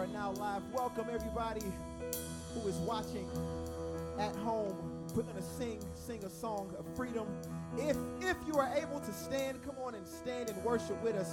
[0.00, 0.62] are now live.
[0.72, 1.60] Welcome everybody
[2.54, 3.28] who is watching
[4.18, 4.74] at home.
[5.14, 7.26] We're gonna sing, sing a song of freedom.
[7.76, 11.30] If if you are able to stand, come on and stand and worship with us.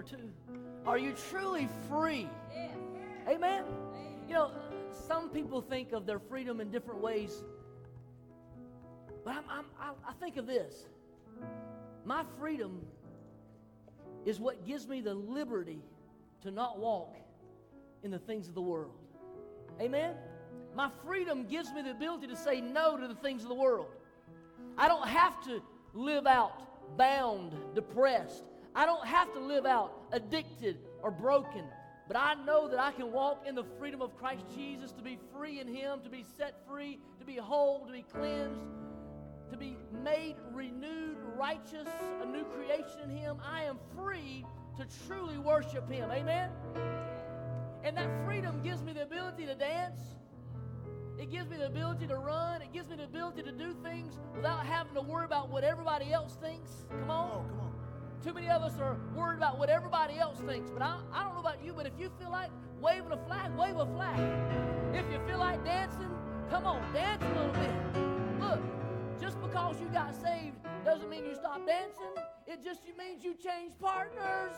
[0.00, 0.30] Or two.
[0.86, 2.26] Are you truly free?
[3.28, 3.64] Amen.
[4.26, 4.50] You know,
[5.06, 7.44] some people think of their freedom in different ways,
[9.24, 9.44] but I'm,
[9.78, 10.86] I'm, I think of this.
[12.06, 12.80] My freedom
[14.24, 15.82] is what gives me the liberty
[16.42, 17.14] to not walk
[18.02, 18.94] in the things of the world.
[19.82, 20.14] Amen?
[20.74, 23.88] My freedom gives me the ability to say no to the things of the world.
[24.78, 25.60] I don't have to
[25.92, 28.44] live out bound, depressed.
[28.80, 31.66] I don't have to live out addicted or broken.
[32.08, 35.18] But I know that I can walk in the freedom of Christ Jesus to be
[35.36, 38.64] free in Him, to be set free, to be whole, to be cleansed,
[39.50, 41.88] to be made renewed, righteous,
[42.22, 43.36] a new creation in Him.
[43.44, 44.46] I am free
[44.78, 46.10] to truly worship Him.
[46.10, 46.48] Amen?
[47.84, 50.00] And that freedom gives me the ability to dance.
[51.18, 52.62] It gives me the ability to run.
[52.62, 56.14] It gives me the ability to do things without having to worry about what everybody
[56.14, 56.86] else thinks.
[56.88, 57.30] Come on.
[57.30, 57.69] Oh, come on.
[58.22, 60.70] Too many of us are worried about what everybody else thinks.
[60.70, 62.50] But I, I don't know about you, but if you feel like
[62.80, 64.20] waving a flag, wave a flag.
[64.94, 66.10] If you feel like dancing,
[66.50, 68.40] come on, dance a little bit.
[68.40, 68.60] Look,
[69.20, 72.12] just because you got saved doesn't mean you stop dancing.
[72.46, 74.52] It just means you change partners.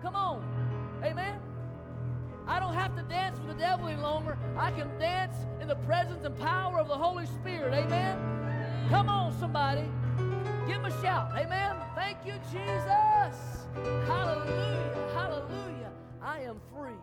[0.00, 0.44] Come on.
[1.02, 1.40] Amen.
[2.46, 4.38] I don't have to dance with the devil any longer.
[4.56, 7.74] I can dance in the presence and power of the Holy Spirit.
[7.74, 8.86] Amen.
[8.90, 9.84] Come on, somebody.
[10.66, 11.32] Give him a shout.
[11.36, 11.87] Amen.
[11.98, 13.36] Thank you, Jesus.
[14.06, 15.10] Hallelujah.
[15.14, 15.90] Hallelujah.
[16.22, 17.00] I am free.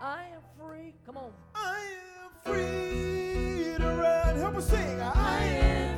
[0.00, 0.94] I am free.
[1.04, 1.32] Come on.
[1.52, 1.80] I
[2.22, 4.36] am free to run.
[4.36, 5.00] Help us sing.
[5.00, 5.89] I am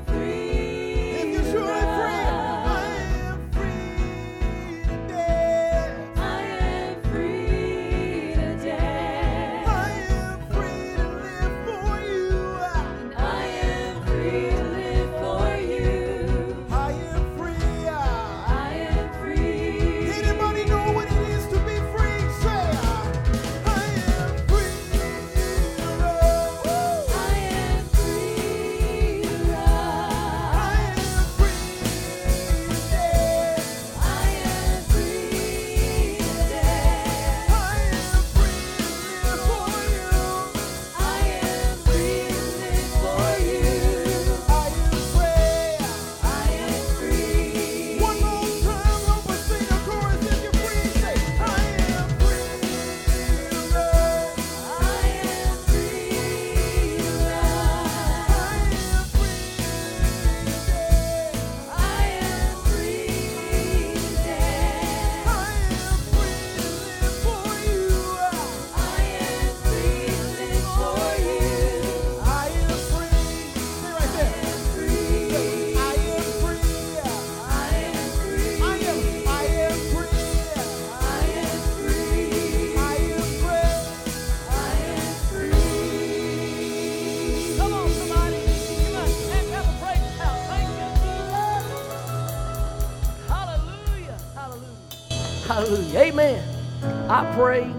[97.32, 97.72] pray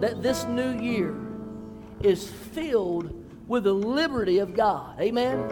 [0.00, 1.16] that this new year
[2.02, 3.12] is filled
[3.48, 5.00] with the liberty of God.
[5.00, 5.48] Amen.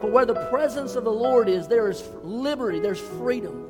[0.00, 3.64] For where the presence of the Lord is, there is liberty, there's freedom.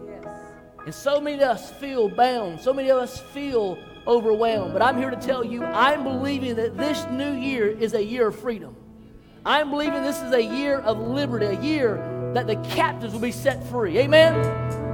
[0.84, 2.60] And so many of us feel bound.
[2.60, 4.72] So many of us feel overwhelmed.
[4.72, 8.28] But I'm here to tell you, I'm believing that this new year is a year
[8.28, 8.74] of freedom.
[9.46, 11.96] I'm believing this is a year of liberty, a year
[12.34, 13.98] that the captives will be set free.
[13.98, 14.34] Amen?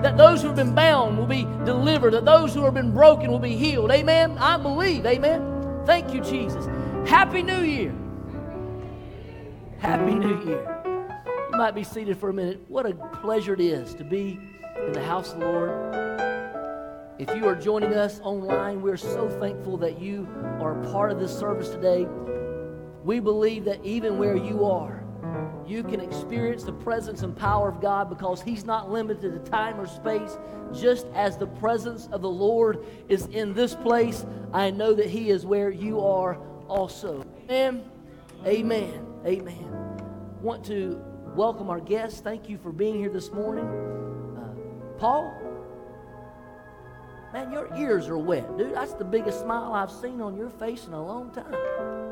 [0.03, 3.31] That those who have been bound will be delivered, that those who have been broken
[3.31, 3.91] will be healed.
[3.91, 4.37] Amen?
[4.39, 5.07] I believe.
[5.07, 5.83] Amen?
[5.87, 6.67] Thank you, Jesus.
[7.09, 7.95] Happy New Year.
[9.79, 10.81] Happy New Year.
[11.51, 12.61] You might be seated for a minute.
[12.69, 14.39] What a pleasure it is to be
[14.87, 15.95] in the house of the Lord.
[17.19, 20.27] If you are joining us online, we're so thankful that you
[20.59, 22.09] are a part of this service today.
[23.05, 25.04] We believe that even where you are,
[25.67, 29.81] you can experience the presence and power of God because He's not limited to time
[29.81, 30.39] or space.
[30.73, 35.31] Just as the presence of the Lord is in this place, I know that He
[35.31, 36.37] is where you are
[36.69, 37.25] also.
[37.49, 37.85] Amen.
[38.47, 39.07] Amen.
[39.27, 40.01] Amen.
[40.41, 41.03] Want to
[41.35, 42.21] welcome our guests.
[42.21, 43.65] Thank you for being here this morning.
[44.37, 45.35] Uh, Paul,
[47.33, 48.75] man, your ears are wet, dude.
[48.75, 52.04] That's the biggest smile I've seen on your face in a long time.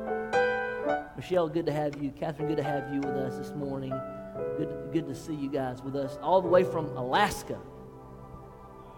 [1.17, 2.11] Michelle, good to have you.
[2.11, 3.93] Catherine, good to have you with us this morning.
[4.57, 7.59] Good, good to see you guys with us all the way from Alaska.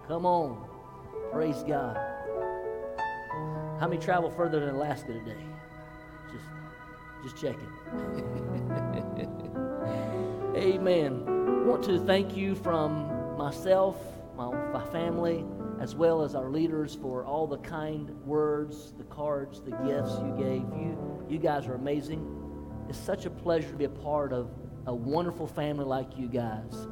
[0.07, 0.69] Come on.
[1.33, 1.97] Praise God.
[3.81, 5.45] How many travel further than Alaska today?
[6.33, 6.45] Just,
[7.25, 7.69] just checking.
[10.57, 11.67] Amen.
[11.67, 13.97] want to thank you from myself,
[14.37, 15.45] my, my family,
[15.81, 20.35] as well as our leaders for all the kind words, the cards, the gifts you
[20.39, 20.63] gave.
[20.63, 22.27] You, you guys are amazing.
[22.89, 24.51] It's such a pleasure to be a part of
[24.87, 26.87] a wonderful family like you guys.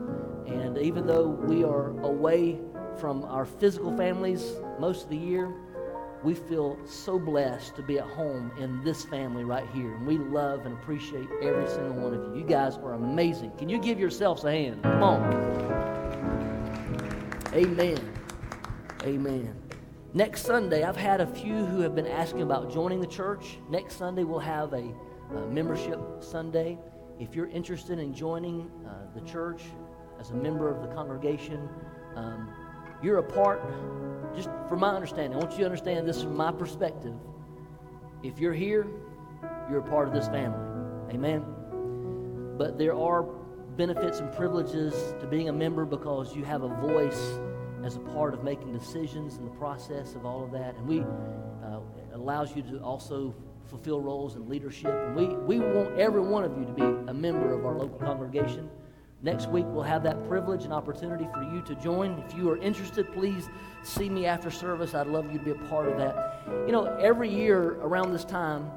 [0.47, 2.59] And even though we are away
[2.99, 4.45] from our physical families
[4.79, 5.53] most of the year,
[6.23, 9.95] we feel so blessed to be at home in this family right here.
[9.95, 12.43] And we love and appreciate every single one of you.
[12.43, 13.53] You guys are amazing.
[13.59, 14.83] Can you give yourselves a hand?
[14.85, 15.53] Come on.
[17.53, 18.22] Amen.
[19.04, 19.56] Amen.
[20.14, 23.59] Next Sunday, I've had a few who have been asking about joining the church.
[23.68, 24.94] Next Sunday, we'll have a,
[25.35, 26.78] a membership Sunday.
[27.18, 29.62] If you're interested in joining uh, the church
[30.21, 31.68] as a member of the congregation,
[32.14, 32.49] um,
[33.02, 33.61] you're a part,
[34.37, 37.14] just from my understanding, I want you to understand this from my perspective.
[38.23, 38.87] If you're here,
[39.68, 41.12] you're a part of this family.
[41.12, 41.44] Amen.
[42.56, 43.25] But there are
[43.76, 47.40] benefits and privileges to being a member because you have a voice
[47.85, 50.77] as a part of making decisions in the process of all of that.
[50.77, 51.81] And we uh,
[52.15, 53.35] allows you to also
[53.67, 54.93] fulfill roles in leadership.
[54.93, 57.99] And we, we want every one of you to be a member of our local
[57.99, 58.69] congregation.
[59.23, 62.23] Next week, we'll have that privilege and opportunity for you to join.
[62.27, 63.49] If you are interested, please
[63.85, 64.95] see me after service.
[64.95, 66.43] I'd love you to be a part of that.
[66.67, 68.69] You know, every year around this time,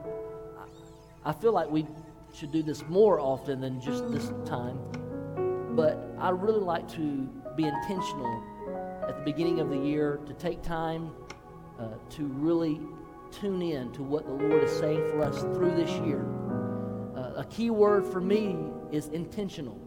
[1.24, 1.88] I feel like we
[2.34, 4.78] should do this more often than just this time.
[5.76, 8.44] But I really like to be intentional
[9.08, 11.12] at the beginning of the year to take time
[11.80, 12.80] uh, to really
[13.32, 16.26] tune in to what the Lord is saying for us through this year.
[17.16, 18.58] Uh, a key word for me
[18.92, 19.80] is intentional.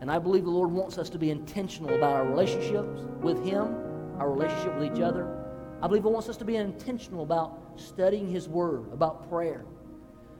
[0.00, 3.74] And I believe the Lord wants us to be intentional about our relationships with Him,
[4.18, 5.36] our relationship with each other.
[5.82, 9.64] I believe He wants us to be intentional about studying His Word, about prayer.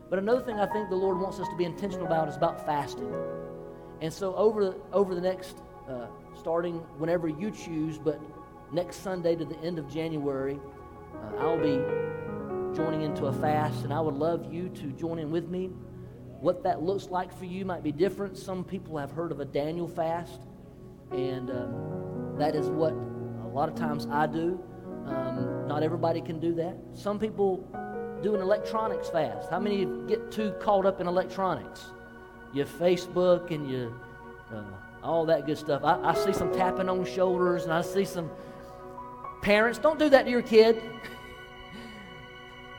[0.08, 2.64] But another thing I think the Lord wants us to be intentional about is about
[2.64, 3.14] fasting.
[4.00, 6.06] And so over, over the next, uh,
[6.38, 8.20] starting whenever you choose, but
[8.72, 10.58] next Sunday to the end of January,
[11.14, 11.80] uh, I'll be
[12.74, 15.70] joining into a fast, and I would love you to join in with me.
[16.40, 18.38] What that looks like for you might be different.
[18.38, 20.40] Some people have heard of a Daniel fast,
[21.10, 24.58] and um, that is what a lot of times I do.
[25.06, 26.76] Um, not everybody can do that.
[26.94, 27.66] Some people
[28.22, 29.50] do an electronics fast.
[29.50, 31.86] How many get too caught up in electronics?
[32.52, 33.92] Your Facebook and your
[34.52, 34.62] uh,
[35.02, 35.82] all that good stuff.
[35.84, 38.30] I, I see some tapping on shoulders, and I see some
[39.42, 39.78] parents.
[39.78, 40.82] Don't do that to your kid.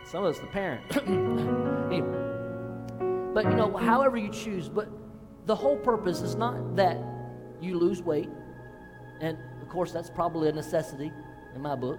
[0.05, 0.83] Some of us, the parent.
[1.91, 2.31] anyway.
[3.33, 4.89] But you know, however you choose, but
[5.45, 6.97] the whole purpose is not that
[7.61, 8.29] you lose weight,
[9.21, 11.11] and of course that's probably a necessity
[11.55, 11.97] in my book.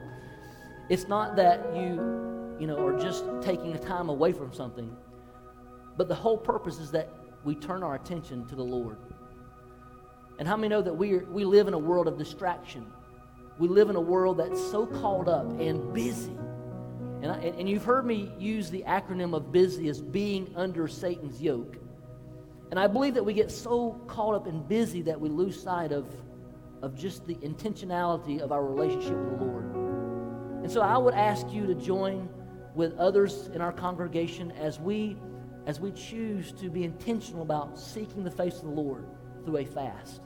[0.91, 4.95] It's not that you, you know, are just taking time away from something,
[5.97, 7.09] but the whole purpose is that
[7.45, 8.99] we turn our attention to the Lord.
[10.39, 12.87] And how many know that we, are, we live in a world of distraction?
[13.59, 16.37] We live in a world that's so caught up and busy.
[17.23, 21.41] And, I, and you've heard me use the acronym of busy as being under Satan's
[21.41, 21.77] yoke.
[22.71, 25.93] And I believe that we get so caught up and busy that we lose sight
[25.93, 26.07] of,
[26.81, 29.65] of just the intentionality of our relationship with the Lord.
[30.63, 32.29] And so I would ask you to join
[32.75, 35.17] with others in our congregation as we,
[35.67, 39.07] as we choose to be intentional about seeking the face of the Lord
[39.45, 40.21] through a fast.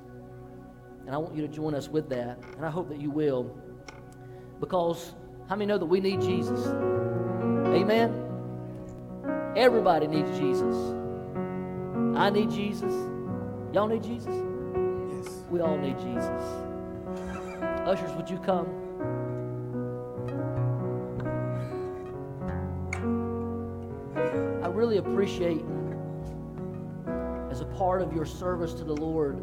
[1.06, 2.38] And I want you to join us with that.
[2.56, 3.56] And I hope that you will.
[4.60, 5.14] Because
[5.48, 6.66] how many know that we need Jesus?
[6.66, 8.22] Amen?
[9.56, 10.76] Everybody needs Jesus.
[12.16, 12.92] I need Jesus.
[13.72, 14.34] Y'all need Jesus?
[14.34, 15.44] Yes.
[15.50, 16.42] We all need Jesus.
[17.86, 18.66] Ushers, would you come?
[24.62, 25.62] I really appreciate,
[27.56, 29.42] as a part of your service to the Lord,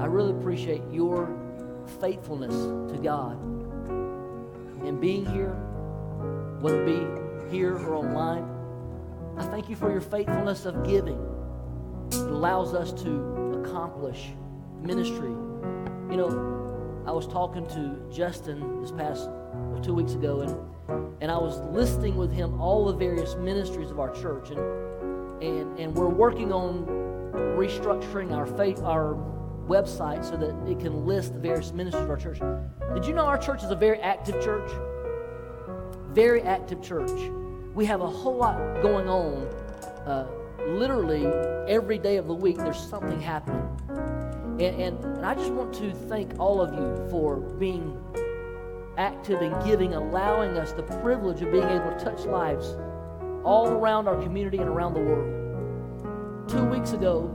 [0.00, 1.32] I really appreciate your
[2.00, 2.52] faithfulness
[2.92, 3.40] to God
[4.84, 5.52] and being here,
[6.58, 8.44] whether it be here or online.
[9.38, 11.20] I thank you for your faithfulness of giving.
[12.10, 14.30] It allows us to accomplish
[14.82, 15.30] ministry.
[16.10, 19.30] You know, I was talking to Justin this past
[19.84, 24.00] two weeks ago, and and I was listing with him all the various ministries of
[24.00, 24.58] our church, and
[25.44, 27.05] and and we're working on
[27.36, 29.14] restructuring our faith our
[29.66, 32.40] website so that it can list the various ministries of our church.
[32.94, 34.70] Did you know our church is a very active church?
[36.12, 37.10] Very active church.
[37.74, 39.46] We have a whole lot going on.
[40.06, 40.28] Uh,
[40.68, 41.26] literally
[41.68, 43.68] every day of the week, there's something happening.
[44.58, 48.00] And, and, and I just want to thank all of you for being
[48.96, 52.76] active and giving, allowing us the privilege of being able to touch lives
[53.44, 55.45] all around our community and around the world.
[56.48, 57.28] Two weeks ago,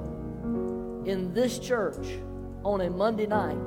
[1.05, 2.07] in this church,
[2.63, 3.57] on a Monday night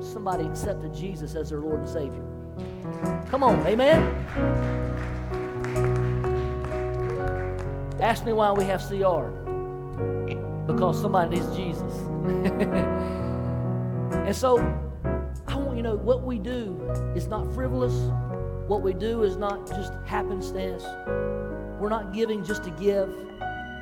[0.00, 2.22] somebody accepted Jesus as their Lord and Savior.
[3.30, 4.00] Come on, amen?
[8.00, 9.28] Ask me why we have CR.
[10.66, 11.92] Because somebody needs Jesus.
[14.14, 14.58] and so,
[15.46, 16.80] I want you to know what we do
[17.14, 17.94] is not frivolous.
[18.68, 20.84] What we do is not just happenstance.
[21.80, 23.29] We're not giving just to give.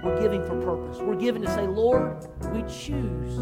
[0.03, 0.99] We're giving for purpose.
[0.99, 3.37] We're giving to say, Lord, we choose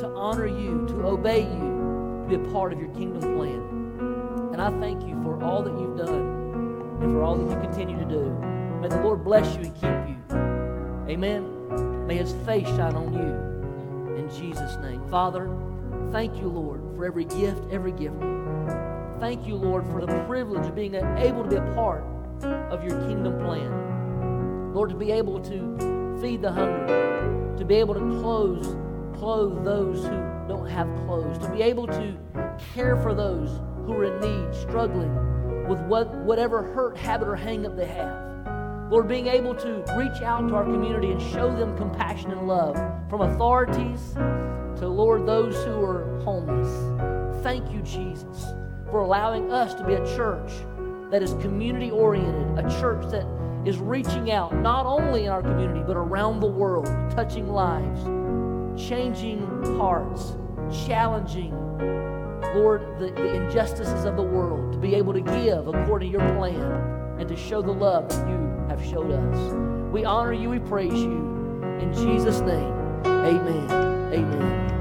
[0.00, 4.52] to honor you, to obey you, to be a part of your kingdom plan.
[4.52, 7.98] And I thank you for all that you've done and for all that you continue
[7.98, 8.30] to do.
[8.80, 11.12] May the Lord bless you and keep you.
[11.12, 12.06] Amen.
[12.06, 14.14] May his face shine on you.
[14.16, 15.06] In Jesus' name.
[15.08, 15.50] Father,
[16.12, 18.20] thank you, Lord, for every gift, every gift.
[19.20, 22.04] Thank you, Lord, for the privilege of being able to be a part
[22.70, 23.87] of your kingdom plan.
[24.72, 26.86] Lord, to be able to feed the hungry,
[27.58, 28.64] to be able to clothe,
[29.14, 30.10] clothe those who
[30.46, 32.16] don't have clothes, to be able to
[32.74, 33.50] care for those
[33.84, 38.28] who are in need, struggling with what, whatever hurt, habit, or hang up they have.
[38.90, 42.74] Lord, being able to reach out to our community and show them compassion and love
[43.10, 47.42] from authorities to, Lord, those who are homeless.
[47.42, 48.46] Thank you, Jesus,
[48.90, 50.50] for allowing us to be a church
[51.10, 53.26] that is community oriented, a church that
[53.64, 58.02] is reaching out not only in our community but around the world, touching lives,
[58.80, 59.40] changing
[59.76, 60.36] hearts,
[60.86, 61.52] challenging,
[62.54, 66.36] Lord, the, the injustices of the world, to be able to give according to your
[66.36, 69.54] plan and to show the love that you have showed us.
[69.92, 71.62] We honor you, we praise you.
[71.80, 73.88] In Jesus' name, amen.
[74.12, 74.77] Amen.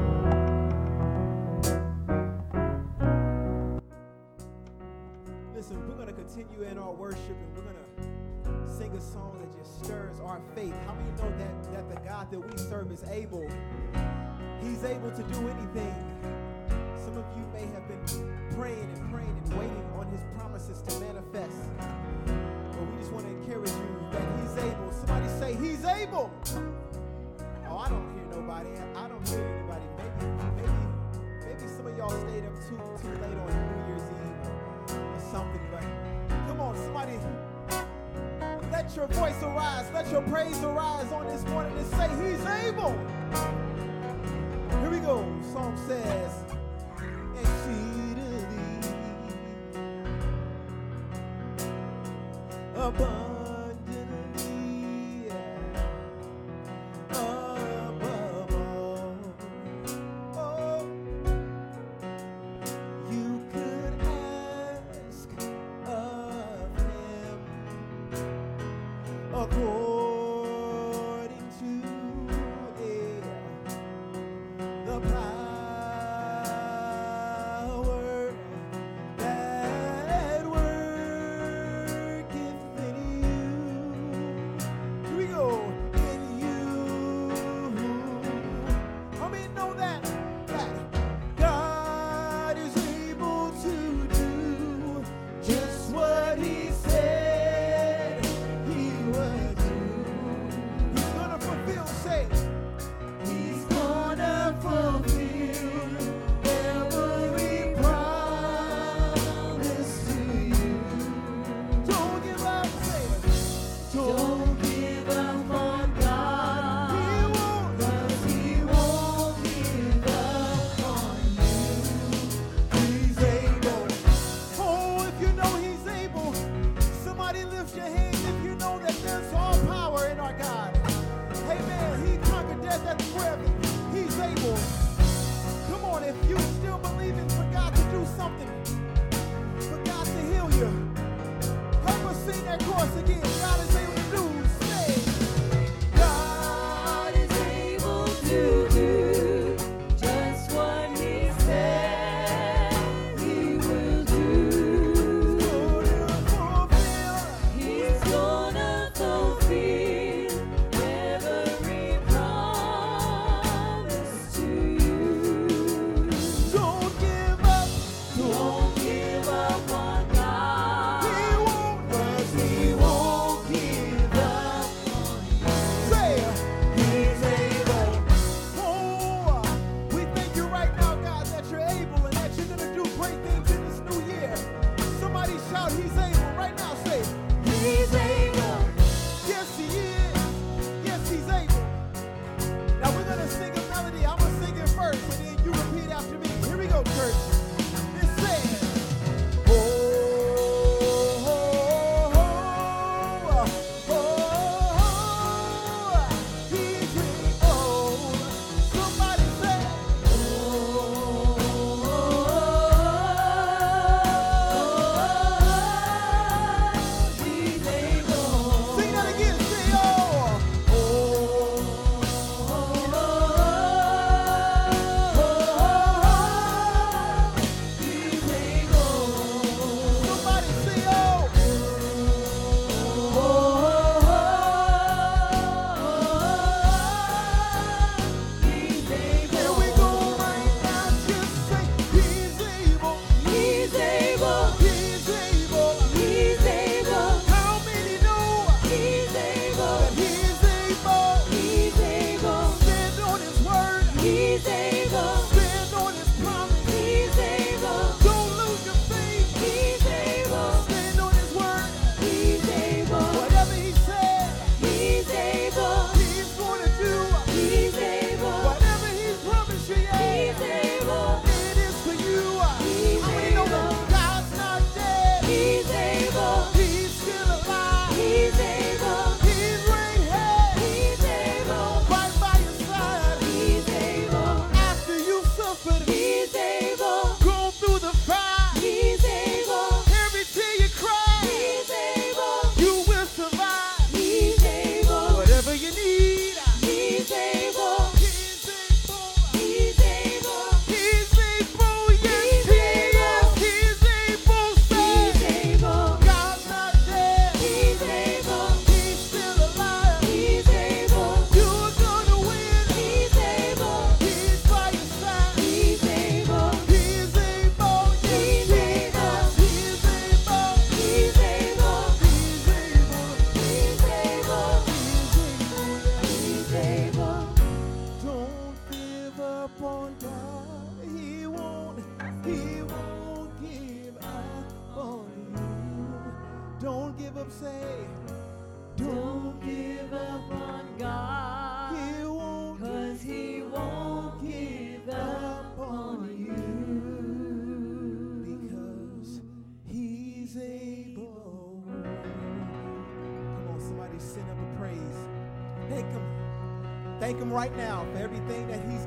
[10.38, 10.74] Our faith.
[10.86, 13.48] How many know that, that the God that we serve is able?
[14.62, 15.96] He's able to do anything.
[16.96, 18.06] Some of you may have been
[18.56, 21.58] praying and praying and waiting on his promises to manifest.
[22.26, 24.92] But we just want to encourage you that he's able.
[24.92, 26.30] Somebody say, He's able.
[27.70, 28.70] Oh, I don't hear nobody.
[28.96, 29.86] I don't hear anybody.
[29.98, 30.70] Maybe, maybe,
[31.46, 35.62] maybe some of y'all stayed up too too late on New Year's Eve or something,
[35.72, 35.82] but
[36.48, 37.18] come on, somebody
[38.72, 42.94] let your voice arise, let your praise arise on this morning and say, He's able.
[44.80, 45.26] Here we go.
[45.54, 46.44] Song says,
[47.40, 48.46] exceedingly
[52.76, 53.37] abundantly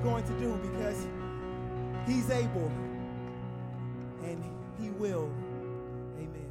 [0.03, 1.07] going to do because
[2.07, 2.71] He's able
[4.25, 4.43] and
[4.81, 5.31] He will.
[6.19, 6.51] Amen.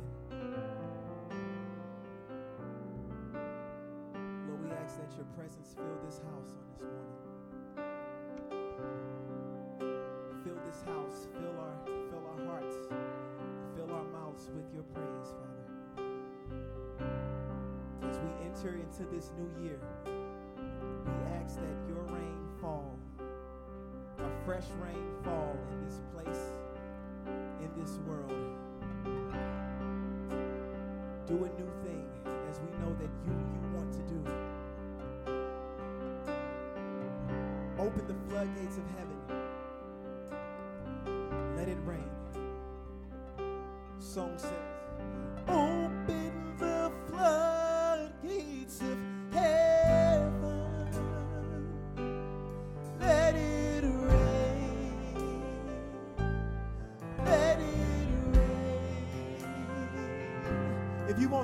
[4.48, 6.86] Lord, we ask that your presence fill this house on this
[8.78, 9.00] morning.
[10.44, 11.76] Fill this house, fill our,
[12.10, 12.76] fill our hearts,
[13.76, 15.66] fill our mouths with your praise, Father.
[18.10, 22.99] As we enter into this new year, we ask that your rain fall
[24.22, 26.44] a fresh rain fall in this place,
[27.28, 28.32] in this world.
[31.28, 32.06] Do a new thing
[32.50, 34.20] as we know that you, you want to do.
[37.80, 39.20] Open the floodgates of heaven.
[41.56, 42.10] Let it rain.
[44.00, 44.69] Song said.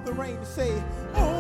[0.05, 0.83] the rain to say,
[1.15, 1.34] Oh,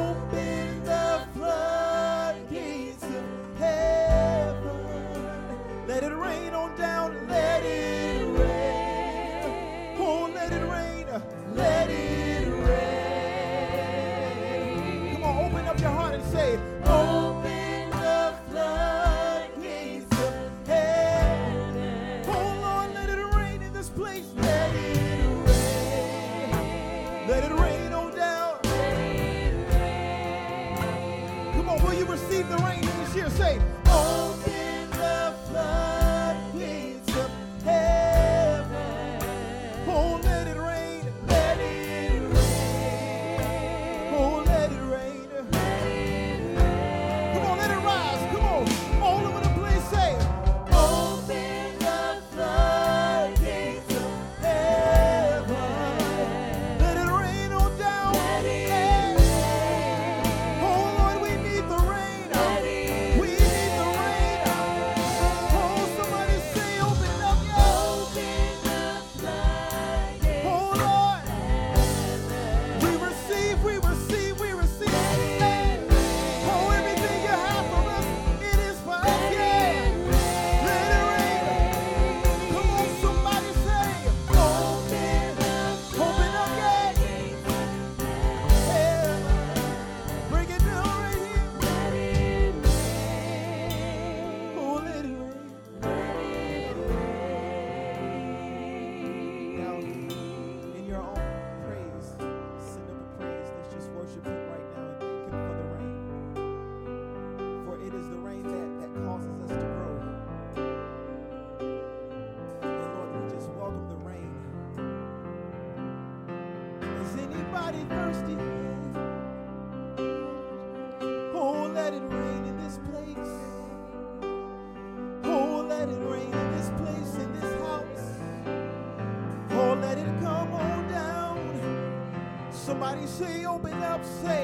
[134.05, 134.34] say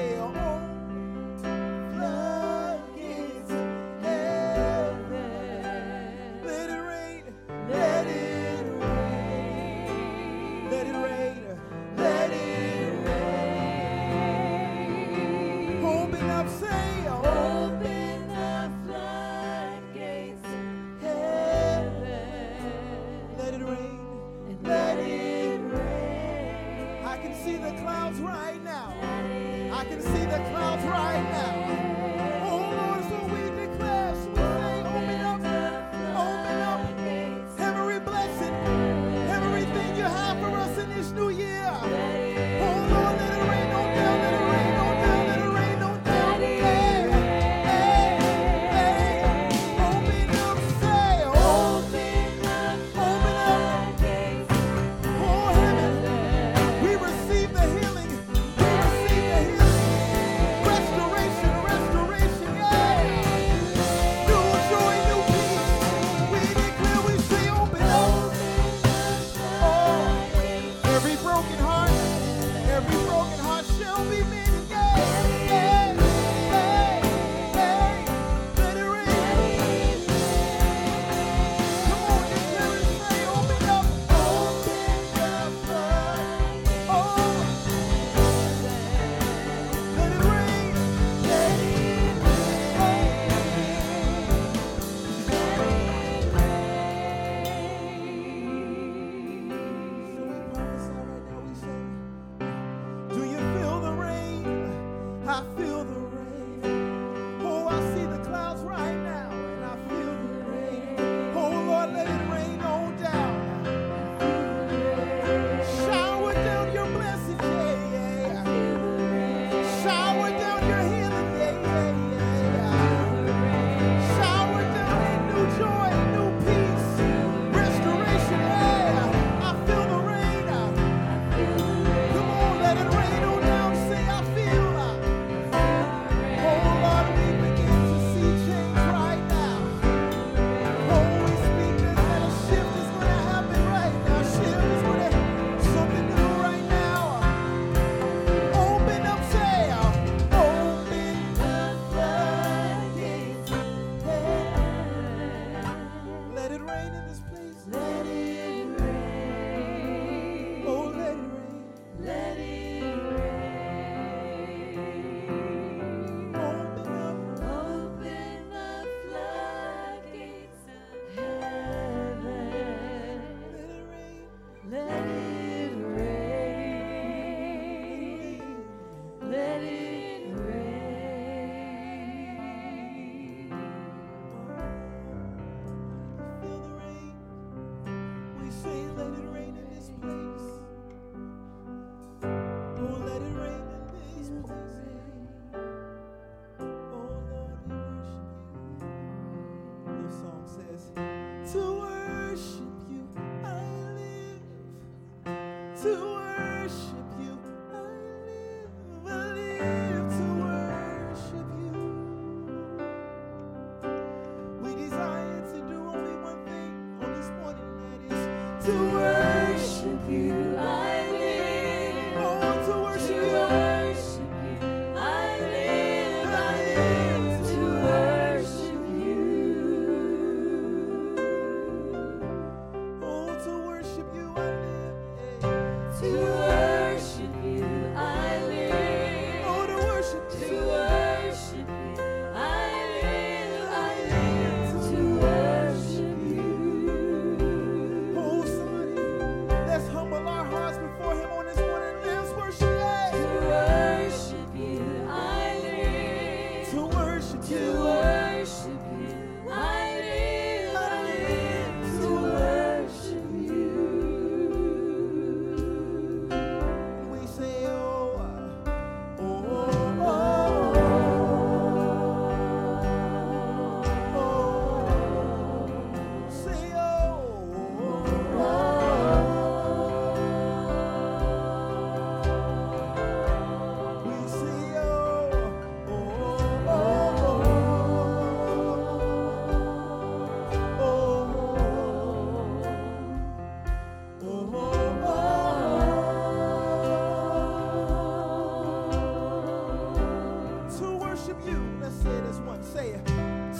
[301.32, 301.78] worship you.
[301.80, 302.62] Let's say this one.
[302.62, 303.06] Say it.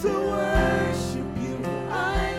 [0.02, 1.58] To worship you,
[1.90, 2.31] I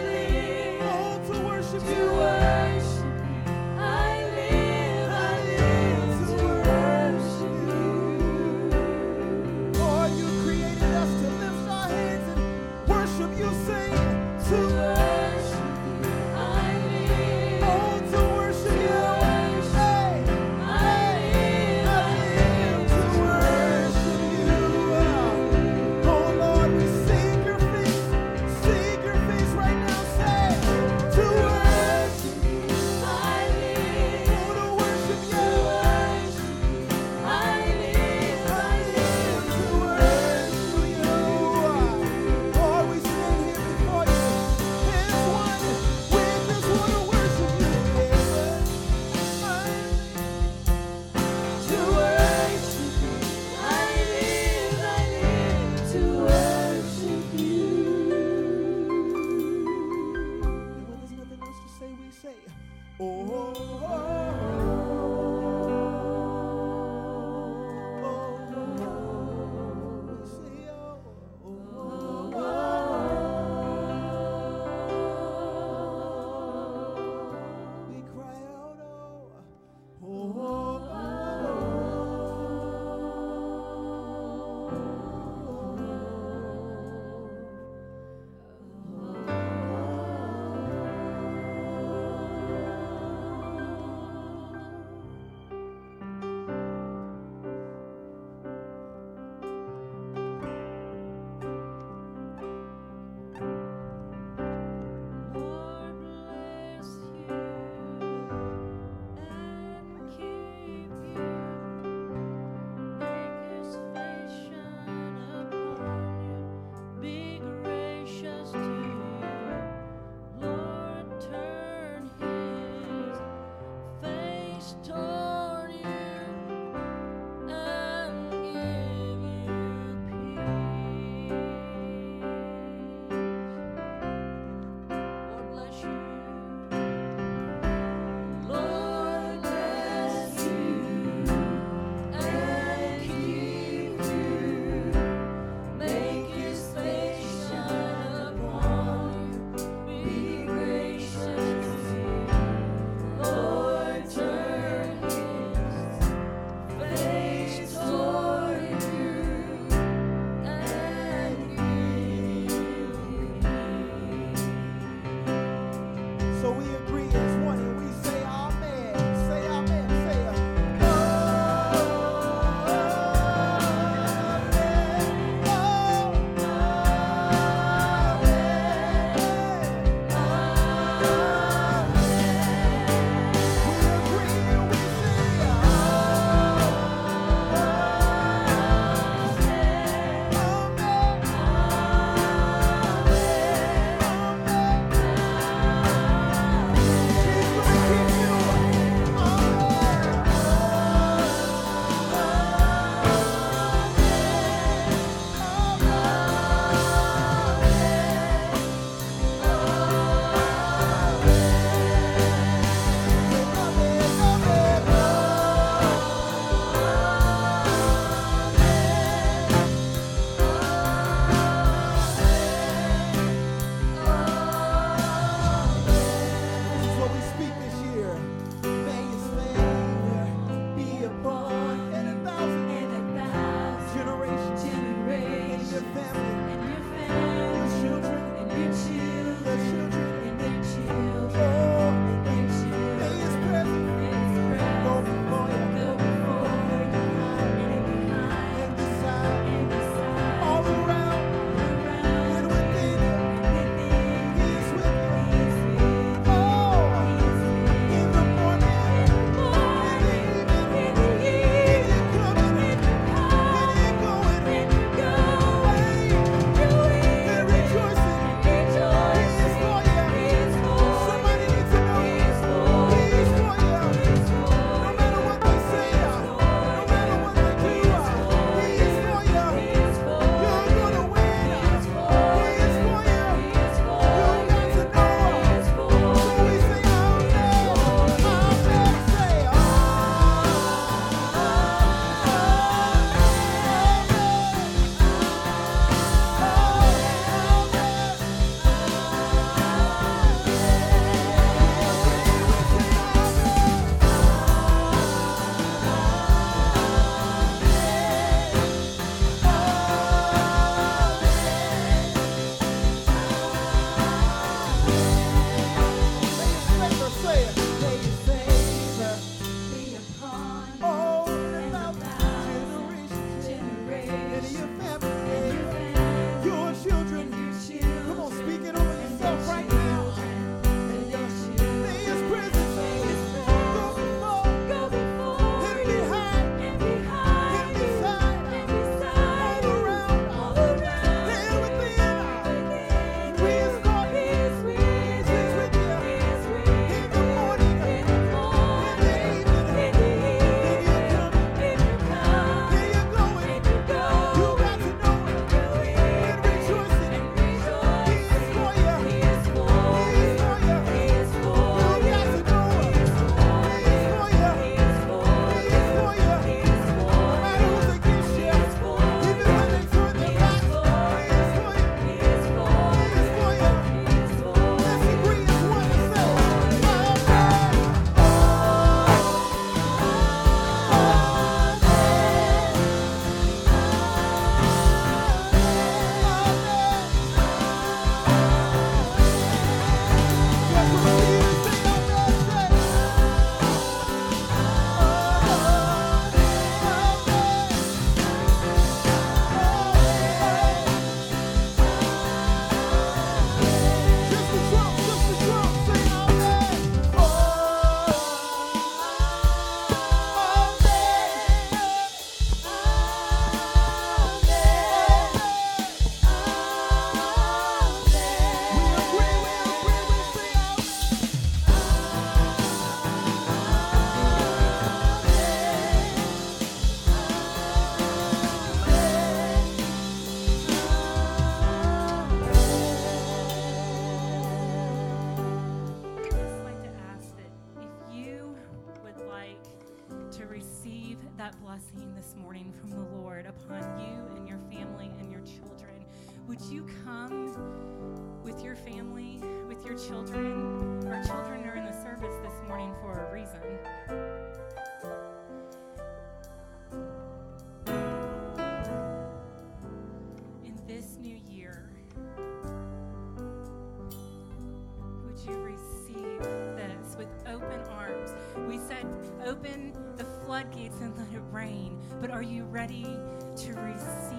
[472.22, 473.18] but are you ready
[473.58, 474.33] to receive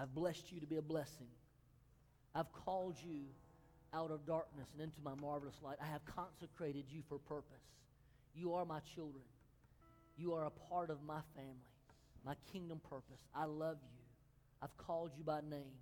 [0.00, 1.26] I've blessed you to be a blessing.
[2.34, 3.22] I've called you
[3.92, 5.78] out of darkness and into my marvelous light.
[5.82, 7.64] I have consecrated you for purpose.
[8.34, 9.24] You are my children.
[10.16, 11.72] You are a part of my family,
[12.24, 13.20] my kingdom purpose.
[13.34, 13.98] I love you.
[14.62, 15.78] I've called you by name.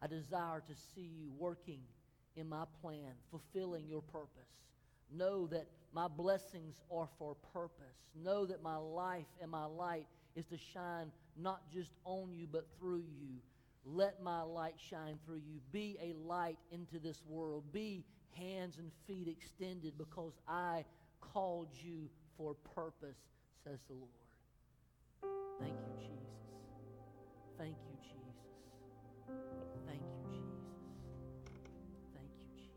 [0.00, 1.80] I desire to see you working
[2.36, 4.28] in my plan, fulfilling your purpose.
[5.12, 7.96] Know that my blessings are for purpose.
[8.14, 10.06] Know that my life and my light
[10.36, 13.36] is to shine not just on you, but through you.
[13.84, 15.60] Let my light shine through you.
[15.72, 17.64] Be a light into this world.
[17.72, 18.04] Be
[18.36, 20.84] hands and feet extended because I
[21.20, 23.16] called you for purpose,
[23.64, 24.10] says the Lord.
[25.60, 26.18] Thank you, Jesus.
[27.58, 28.18] Thank you, Jesus.
[29.86, 30.68] Thank you, Jesus.
[32.14, 32.72] Thank you, Jesus.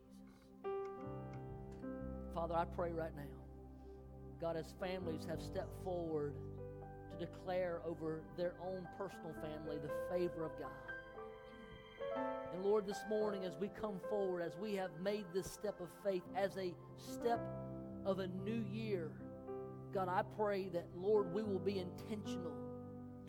[2.34, 3.22] Father, I pray right now,
[4.39, 6.34] God, as families have stepped forward
[7.22, 10.72] declare over their own personal family the favor of God.
[12.53, 15.88] And Lord, this morning as we come forward, as we have made this step of
[16.03, 17.39] faith as a step
[18.05, 19.11] of a new year,
[19.93, 22.53] God, I pray that, Lord, we will be intentional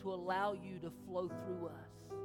[0.01, 2.17] to allow you to flow through us.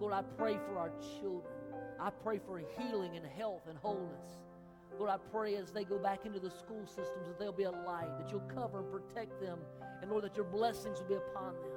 [0.00, 0.90] Lord, I pray for our
[1.20, 1.52] children.
[2.00, 4.38] I pray for healing and health and wholeness.
[4.98, 7.70] Lord, I pray as they go back into the school systems that there'll be a
[7.70, 9.58] light, that you'll cover and protect them,
[10.02, 11.70] and Lord, that your blessings will be upon them.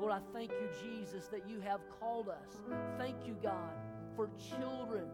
[0.00, 2.62] Lord, I thank you, Jesus, that you have called us.
[2.98, 3.74] Thank you, God,
[4.14, 5.06] for children.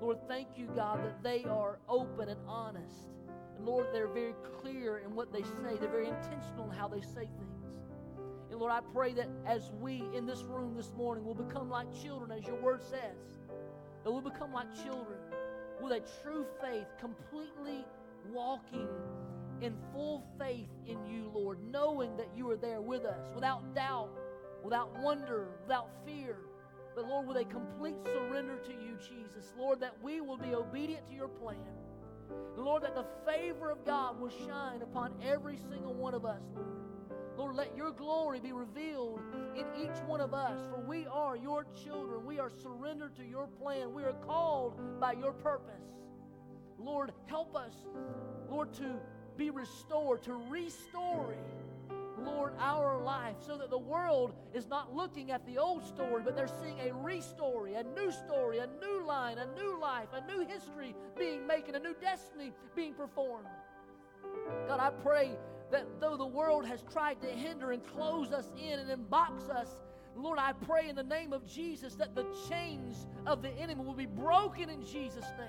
[0.00, 3.10] Lord, thank you, God, that they are open and honest.
[3.56, 7.00] And Lord, they're very clear in what they say, they're very intentional in how they
[7.00, 7.62] say things.
[8.50, 11.86] And Lord, I pray that as we in this room this morning will become like
[12.02, 13.38] children, as your word says,
[14.04, 15.18] that we'll become like children
[15.82, 17.84] with a true faith, completely
[18.30, 18.88] walking
[19.60, 24.10] in full faith in you, Lord, knowing that you are there with us, without doubt,
[24.62, 26.36] without wonder, without fear.
[26.94, 31.06] But Lord, with a complete surrender to you, Jesus, Lord, that we will be obedient
[31.08, 31.56] to your plan.
[32.56, 36.81] Lord, that the favor of God will shine upon every single one of us, Lord.
[37.42, 39.20] Lord, let your glory be revealed
[39.56, 42.24] in each one of us, for we are your children.
[42.24, 43.92] We are surrendered to your plan.
[43.92, 45.82] We are called by your purpose.
[46.78, 47.74] Lord, help us,
[48.48, 48.94] Lord, to
[49.36, 51.34] be restored, to restore,
[52.22, 56.36] Lord, our life, so that the world is not looking at the old story, but
[56.36, 60.46] they're seeing a restory, a new story, a new line, a new life, a new
[60.46, 63.48] history being made, a new destiny being performed.
[64.68, 65.32] God, I pray
[65.72, 69.68] that though the world has tried to hinder and close us in and box us,
[70.14, 73.94] Lord, I pray in the name of Jesus that the chains of the enemy will
[73.94, 75.48] be broken in Jesus' name.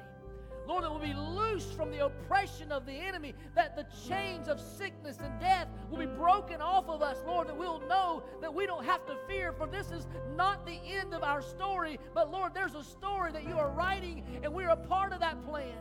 [0.65, 4.61] Lord, that will be loosed from the oppression of the enemy, that the chains of
[4.61, 8.65] sickness and death will be broken off of us, Lord, that we'll know that we
[8.65, 10.07] don't have to fear, for this is
[10.37, 14.23] not the end of our story, but Lord, there's a story that you are writing,
[14.41, 15.75] and we're a part of that plan.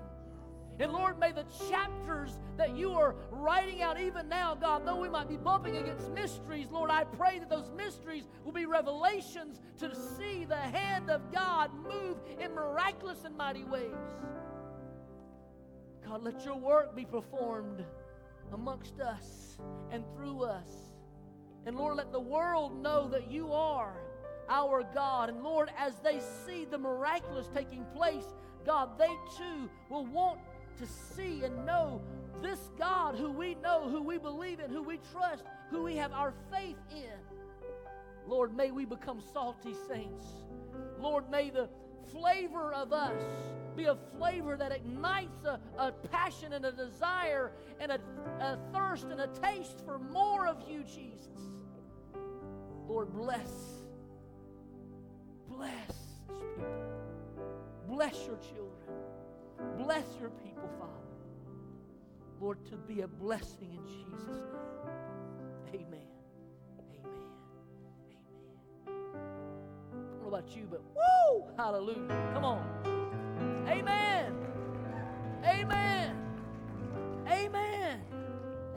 [0.83, 5.09] And Lord, may the chapters that you are writing out even now, God, though we
[5.09, 9.95] might be bumping against mysteries, Lord, I pray that those mysteries will be revelations to
[9.95, 13.95] see the hand of God move in miraculous and mighty ways.
[16.05, 17.85] God, let your work be performed
[18.53, 19.59] amongst us
[19.93, 20.67] and through us.
[21.65, 23.95] And Lord, let the world know that you are
[24.49, 25.29] our God.
[25.29, 28.27] And Lord, as they see the miraculous taking place,
[28.67, 30.41] God, they too will want
[30.79, 32.01] to see and know
[32.43, 36.13] this God who we know, who we believe in, who we trust, who we have
[36.13, 37.19] our faith in.
[38.27, 40.27] Lord, may we become salty saints.
[40.99, 41.69] Lord, may the
[42.11, 43.23] flavor of us
[43.77, 48.01] be a flavor that ignites a, a passion and a desire and a,
[48.41, 51.29] a thirst and a taste for more of you, Jesus.
[52.87, 53.51] Lord, bless.
[55.49, 55.91] Bless
[56.29, 56.93] people.
[57.89, 58.73] Bless your children.
[59.79, 60.93] Bless your people, Father.
[62.41, 64.43] Lord, to be a blessing in Jesus'
[65.73, 65.87] name.
[65.87, 66.01] Amen.
[66.79, 67.07] Amen.
[68.07, 68.33] Amen.
[68.87, 71.45] I don't know about you, but woo!
[71.57, 72.31] Hallelujah.
[72.35, 72.67] Come on.
[73.69, 74.35] Amen.
[75.45, 76.17] Amen.
[77.29, 78.01] Amen.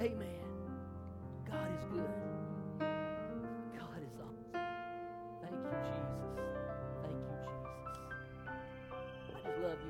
[0.02, 0.40] Amen.
[1.50, 2.35] God is good.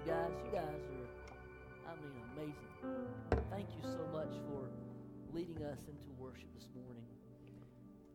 [0.06, 0.30] Guys.
[0.46, 1.10] You guys are,
[1.90, 2.70] I mean, amazing.
[3.50, 4.70] Thank you so much for
[5.34, 7.04] leading us into worship this morning.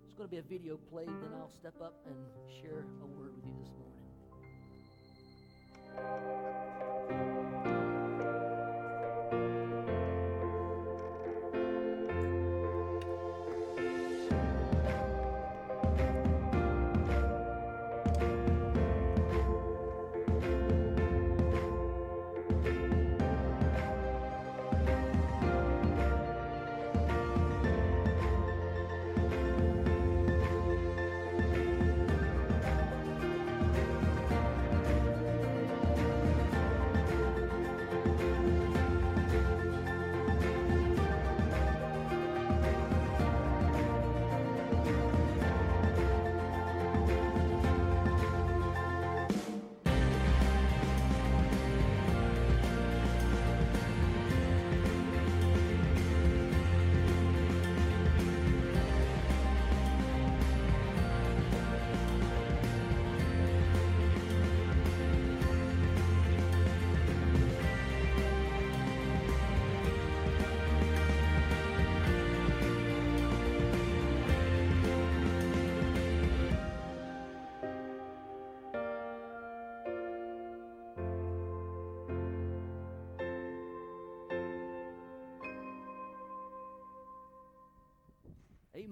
[0.05, 2.16] It's going to be a video played, then I'll step up and
[2.62, 3.72] share a word with you this
[7.09, 7.19] morning.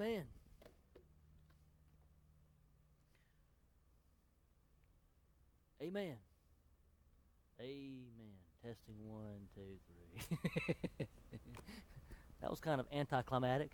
[0.00, 0.22] Amen.
[5.82, 6.14] Amen.
[7.60, 8.06] Amen.
[8.64, 10.28] Testing one, two, three.
[12.40, 13.72] that was kind of anticlimactic.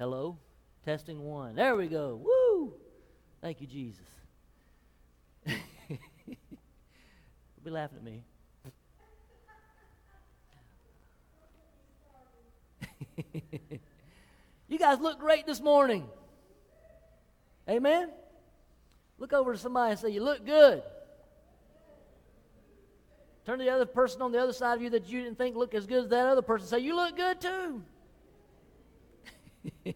[0.00, 0.36] Hello?
[0.84, 1.54] Testing one.
[1.54, 2.20] There we go.
[2.24, 2.74] Woo!
[3.40, 4.06] Thank you, Jesus.
[5.46, 5.60] Don't
[7.64, 8.24] be laughing at me.
[14.68, 16.06] You guys look great this morning.
[17.68, 18.10] Amen?
[19.18, 20.82] Look over to somebody and say, You look good.
[23.44, 25.56] Turn to the other person on the other side of you that you didn't think
[25.56, 26.66] looked as good as that other person.
[26.66, 27.82] Say, You look good too.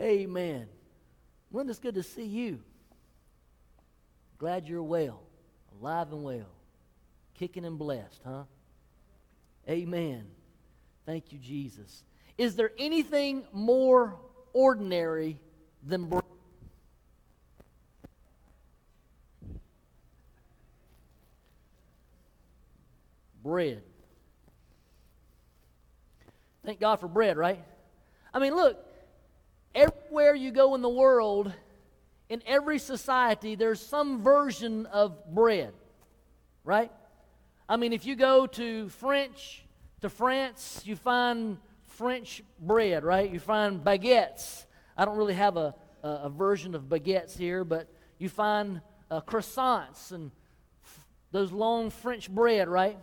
[0.00, 0.66] Amen.
[1.50, 2.60] Linda, it's good to see you.
[4.38, 5.20] Glad you're well,
[5.80, 6.46] alive and well,
[7.34, 8.44] kicking and blessed, huh?
[9.68, 10.26] Amen.
[11.04, 12.04] Thank you, Jesus.
[12.38, 14.14] Is there anything more
[14.52, 15.40] ordinary
[15.82, 16.22] than bread?
[23.42, 23.82] Bread.
[26.64, 27.64] Thank God for bread, right?
[28.32, 28.76] I mean, look,
[29.74, 31.52] everywhere you go in the world,
[32.28, 35.72] in every society, there's some version of bread,
[36.62, 36.92] right?
[37.68, 39.64] I mean, if you go to French,
[40.02, 41.58] to France, you find
[41.98, 43.28] French bread, right?
[43.28, 44.66] You find baguettes.
[44.96, 45.74] I don't really have a,
[46.04, 48.80] a, a version of baguettes here, but you find
[49.10, 50.30] uh, croissants and
[50.84, 52.96] f- those long French bread, right?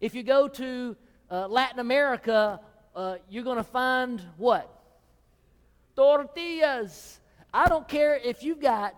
[0.00, 0.96] If you go to
[1.30, 2.58] uh, Latin America,
[2.96, 4.68] uh, you're going to find what?
[5.94, 7.20] Tortillas.
[7.54, 8.96] I don't care if you've got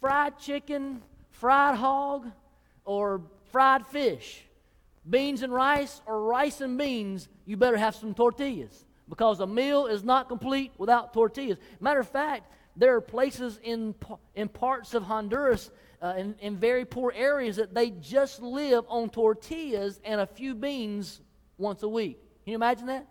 [0.00, 1.02] fried chicken,
[1.32, 2.30] fried hog,
[2.86, 3.20] or
[3.50, 4.42] fried fish,
[5.08, 9.86] beans and rice, or rice and beans, you better have some tortillas because a meal
[9.86, 11.58] is not complete without tortillas.
[11.80, 13.94] Matter of fact, there are places in,
[14.34, 19.10] in parts of Honduras, uh, in, in very poor areas, that they just live on
[19.10, 21.20] tortillas and a few beans
[21.58, 22.18] once a week.
[22.44, 23.06] Can you imagine that?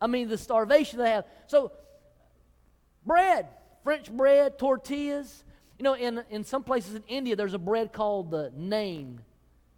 [0.00, 1.24] I mean, the starvation they have.
[1.46, 1.72] So,
[3.04, 3.46] bread,
[3.84, 5.44] French bread, tortillas.
[5.78, 9.18] You know, in, in some places in India, there's a bread called the naan,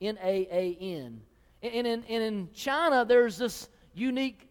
[0.00, 1.20] N A A N.
[1.62, 4.48] And in, and in China, there's this unique,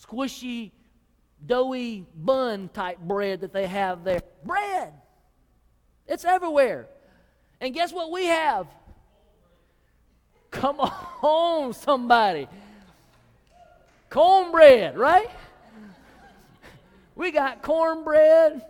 [0.00, 0.70] squishy,
[1.46, 4.20] doughy bun type bread that they have there.
[4.44, 4.92] Bread!
[6.06, 6.88] It's everywhere.
[7.60, 8.66] And guess what we have?
[10.50, 12.48] Come on, somebody.
[14.10, 15.28] Cornbread, right?
[17.16, 18.64] We got cornbread.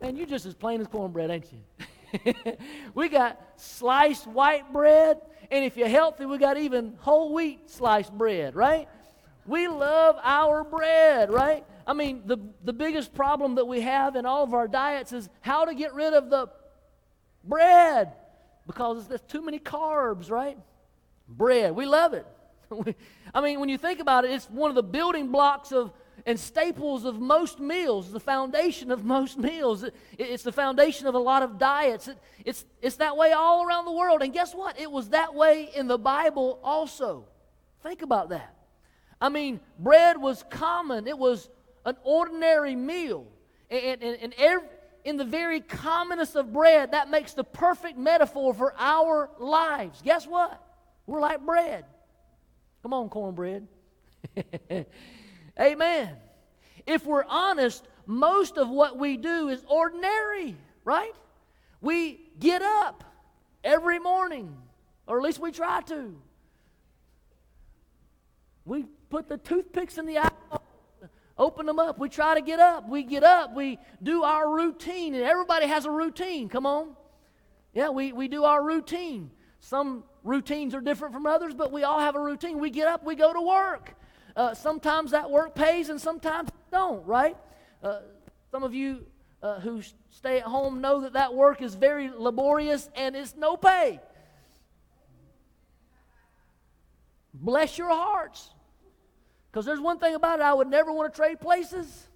[0.00, 1.58] Man, you're just as plain as cornbread, ain't you?
[2.94, 5.20] we got sliced white bread.
[5.50, 8.88] And if you're healthy, we got even whole wheat sliced bread, right?
[9.46, 11.64] We love our bread, right?
[11.86, 15.28] I mean, the, the biggest problem that we have in all of our diets is
[15.40, 16.48] how to get rid of the
[17.44, 18.12] bread
[18.66, 20.56] because there's too many carbs, right?
[21.28, 21.74] Bread.
[21.74, 22.26] We love it.
[23.34, 25.92] I mean, when you think about it, it's one of the building blocks of
[26.26, 29.82] and staples of most meals, the foundation of most meals.
[29.82, 32.08] It- it's the foundation of a lot of diets.
[32.08, 34.22] It- it's, it's that way all around the world.
[34.22, 34.78] And guess what?
[34.80, 37.24] It was that way in the Bible also.
[37.82, 38.54] Think about that.
[39.20, 41.48] I mean, bread was common, it was
[41.84, 43.26] an ordinary meal.
[43.70, 44.68] And, and, and every,
[45.04, 50.00] in the very commonest of bread, that makes the perfect metaphor for our lives.
[50.02, 50.60] Guess what?
[51.06, 51.84] We're like bread.
[52.82, 53.66] Come on, cornbread.
[55.60, 56.16] Amen.
[56.86, 61.14] If we're honest, most of what we do is ordinary, right?
[61.80, 63.04] We get up
[63.62, 64.56] every morning,
[65.06, 66.14] or at least we try to.
[68.64, 70.30] We put the toothpicks in the eye,
[71.36, 71.98] open them up.
[71.98, 72.88] We try to get up.
[72.88, 73.54] We get up.
[73.54, 76.48] We do our routine, and everybody has a routine.
[76.48, 76.96] Come on.
[77.74, 79.30] Yeah, we, we do our routine.
[79.60, 82.58] Some routines are different from others, but we all have a routine.
[82.58, 83.94] We get up, we go to work.
[84.34, 87.36] Uh, sometimes that work pays and sometimes don't, right?
[87.82, 88.00] Uh,
[88.50, 89.04] some of you
[89.42, 93.56] uh, who stay at home know that that work is very laborious and it's no
[93.56, 94.00] pay.
[97.34, 98.50] Bless your hearts.
[99.50, 102.08] Because there's one thing about it, I would never want to trade places.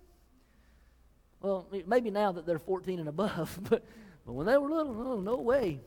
[1.41, 3.85] Well, maybe now that they're 14 and above, but,
[4.25, 5.81] but when they were little, no, no way.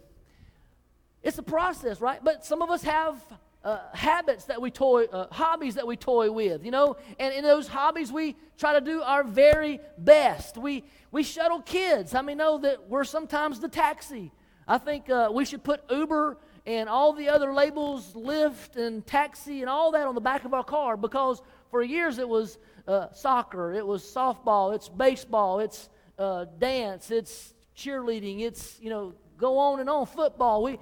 [1.23, 2.23] It's a process, right?
[2.23, 3.21] But some of us have
[3.63, 7.43] uh, habits that we toy, uh, hobbies that we toy with, you know, and in
[7.43, 10.57] those hobbies we try to do our very best.
[10.57, 12.15] We we shuttle kids.
[12.15, 14.31] I mean, know that we're sometimes the taxi.
[14.67, 19.61] I think uh, we should put Uber and all the other labels, Lyft and taxi
[19.61, 21.41] and all that on the back of our car because
[21.71, 27.53] for years it was uh, soccer, it was softball, it's baseball, it's uh, dance, it's
[27.75, 30.63] cheerleading, it's you know go on and on football.
[30.63, 30.77] We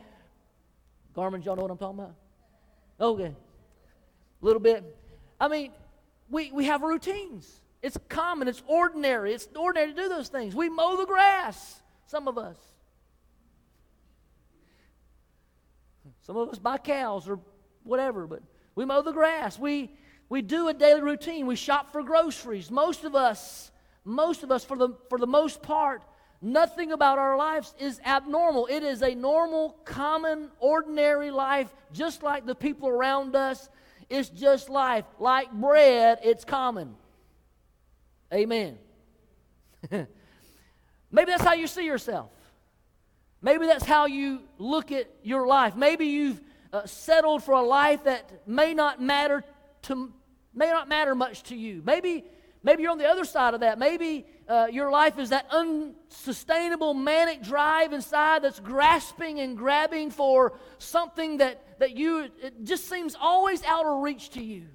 [1.15, 2.15] Garmin, y'all know what I'm talking about?
[2.99, 3.33] Okay.
[4.41, 4.83] A little bit.
[5.39, 5.71] I mean,
[6.29, 7.61] we, we have routines.
[7.81, 9.33] It's common, it's ordinary.
[9.33, 10.55] It's ordinary to do those things.
[10.55, 12.57] We mow the grass, some of us.
[16.21, 17.39] Some of us buy cows or
[17.83, 18.41] whatever, but
[18.75, 19.57] we mow the grass.
[19.57, 19.91] We,
[20.27, 21.47] we do a daily routine.
[21.47, 22.69] We shop for groceries.
[22.69, 23.71] Most of us,
[24.03, 26.03] most of us, for the, for the most part,
[26.41, 28.67] Nothing about our lives is abnormal.
[28.67, 33.69] It is a normal, common, ordinary life, just like the people around us.
[34.09, 35.05] It's just life.
[35.19, 36.95] Like bread, it's common.
[38.31, 38.77] Amen.
[39.91, 40.07] Maybe
[41.31, 42.31] that's how you see yourself.
[43.41, 45.75] Maybe that's how you look at your life.
[45.75, 46.41] Maybe you've
[46.73, 49.43] uh, settled for a life that may not matter
[49.83, 50.11] to
[50.53, 51.81] may not matter much to you.
[51.85, 52.25] Maybe
[52.67, 53.79] maybe you're on the other side of that.
[53.79, 60.53] Maybe uh, your life is that unsustainable manic drive inside that's grasping and grabbing for
[60.77, 64.67] something that that you it just seems always out of reach to you.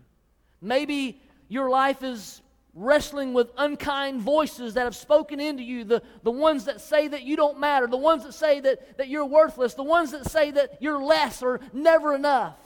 [0.63, 2.41] Maybe your life is
[2.75, 7.23] wrestling with unkind voices that have spoken into you the, the ones that say that
[7.23, 10.51] you don't matter, the ones that say that, that you're worthless, the ones that say
[10.51, 12.57] that you're less or never enough.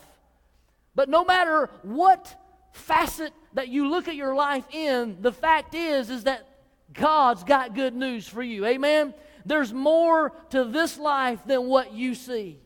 [0.95, 2.33] But no matter what
[2.73, 6.47] facet that you look at your life in, the fact is is that
[6.93, 8.67] God's got good news for you.
[8.67, 9.15] Amen.
[9.47, 12.61] There's more to this life than what you see.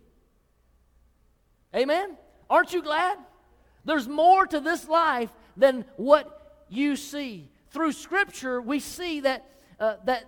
[1.74, 2.16] Amen.
[2.48, 3.18] Aren't you glad?
[3.84, 7.48] There's more to this life than what you see.
[7.70, 10.24] Through Scripture, we see that, uh, that,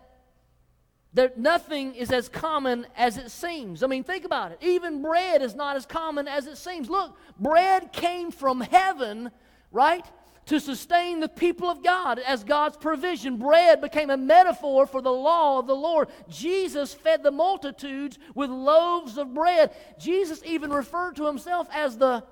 [1.14, 3.82] that nothing is as common as it seems.
[3.82, 4.58] I mean, think about it.
[4.62, 6.88] Even bread is not as common as it seems.
[6.88, 9.32] Look, bread came from heaven,
[9.72, 10.06] right?
[10.46, 13.36] To sustain the people of God as God's provision.
[13.36, 16.08] Bread became a metaphor for the law of the Lord.
[16.28, 19.74] Jesus fed the multitudes with loaves of bread.
[19.98, 22.24] Jesus even referred to himself as the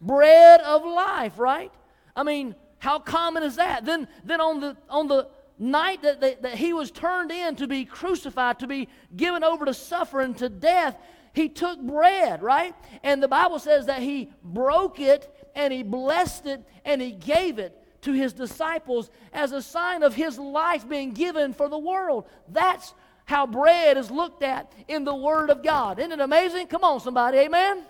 [0.00, 1.70] bread of life, right?
[2.16, 3.84] I mean, how common is that?
[3.84, 7.66] Then, then on the on the night that, that, that he was turned in to
[7.66, 10.96] be crucified, to be given over to suffering to death,
[11.32, 12.74] he took bread, right?
[13.02, 17.58] And the Bible says that he broke it and he blessed it and he gave
[17.58, 22.28] it to his disciples as a sign of his life being given for the world.
[22.48, 22.94] That's
[23.24, 25.98] how bread is looked at in the Word of God.
[25.98, 26.66] Isn't it amazing?
[26.66, 27.38] Come on, somebody.
[27.38, 27.84] Amen.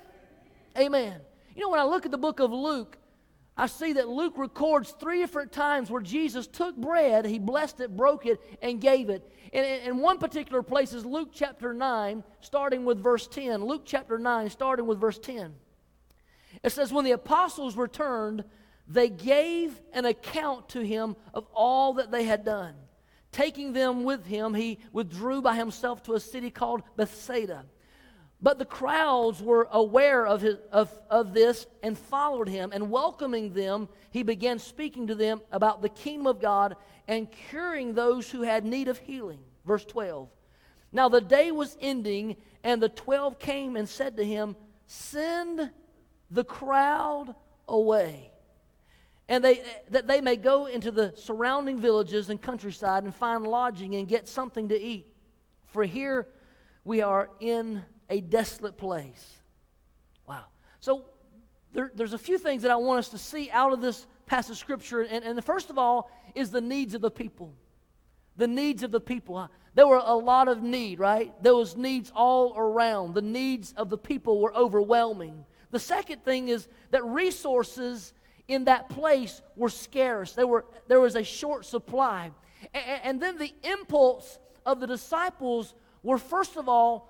[0.79, 1.21] Amen.
[1.55, 2.99] You know, when I look at the book of Luke,
[3.57, 7.95] I see that Luke records three different times where Jesus took bread, he blessed it,
[7.97, 9.31] broke it, and gave it.
[9.53, 13.65] And in one particular place is Luke chapter 9, starting with verse 10.
[13.65, 15.55] Luke chapter 9, starting with verse 10.
[16.63, 18.45] It says, When the apostles returned,
[18.89, 22.75] they gave an account to him of all that they had done.
[23.31, 27.65] Taking them with him, he withdrew by himself to a city called Bethsaida.
[28.43, 32.71] But the crowds were aware of, his, of, of this and followed him.
[32.73, 37.95] And welcoming them, he began speaking to them about the kingdom of God and curing
[37.95, 39.39] those who had need of healing.
[39.65, 40.29] Verse 12.
[40.91, 44.57] Now the day was ending, and the twelve came and said to him,
[44.87, 45.71] Send
[46.33, 47.35] the crowd
[47.69, 48.31] away,
[49.29, 53.95] and they, that they may go into the surrounding villages and countryside and find lodging
[53.95, 55.07] and get something to eat.
[55.67, 56.27] For here
[56.85, 59.41] we are in a desolate place.
[60.27, 60.45] Wow.
[60.81, 61.05] So
[61.73, 64.53] there, there's a few things that I want us to see out of this passage
[64.53, 65.03] of Scripture.
[65.03, 67.55] And, and the first of all is the needs of the people.
[68.37, 69.49] The needs of the people.
[69.75, 71.33] There were a lot of need, right?
[71.43, 73.15] There was needs all around.
[73.15, 75.45] The needs of the people were overwhelming.
[75.73, 78.13] The second thing is that resources
[78.47, 80.33] in that place were scarce.
[80.33, 82.31] There, were, there was a short supply.
[82.73, 87.09] And, and then the impulse of the disciples were, first of all,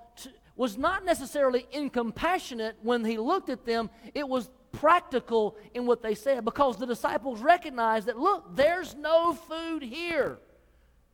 [0.57, 6.15] was not necessarily incompassionate when he looked at them, it was practical in what they
[6.15, 10.39] said because the disciples recognized that, look, there's no food here.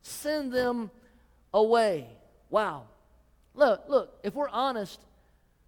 [0.01, 0.91] Send them
[1.53, 2.07] away.
[2.49, 2.83] Wow.
[3.53, 4.99] Look, look, if we're honest,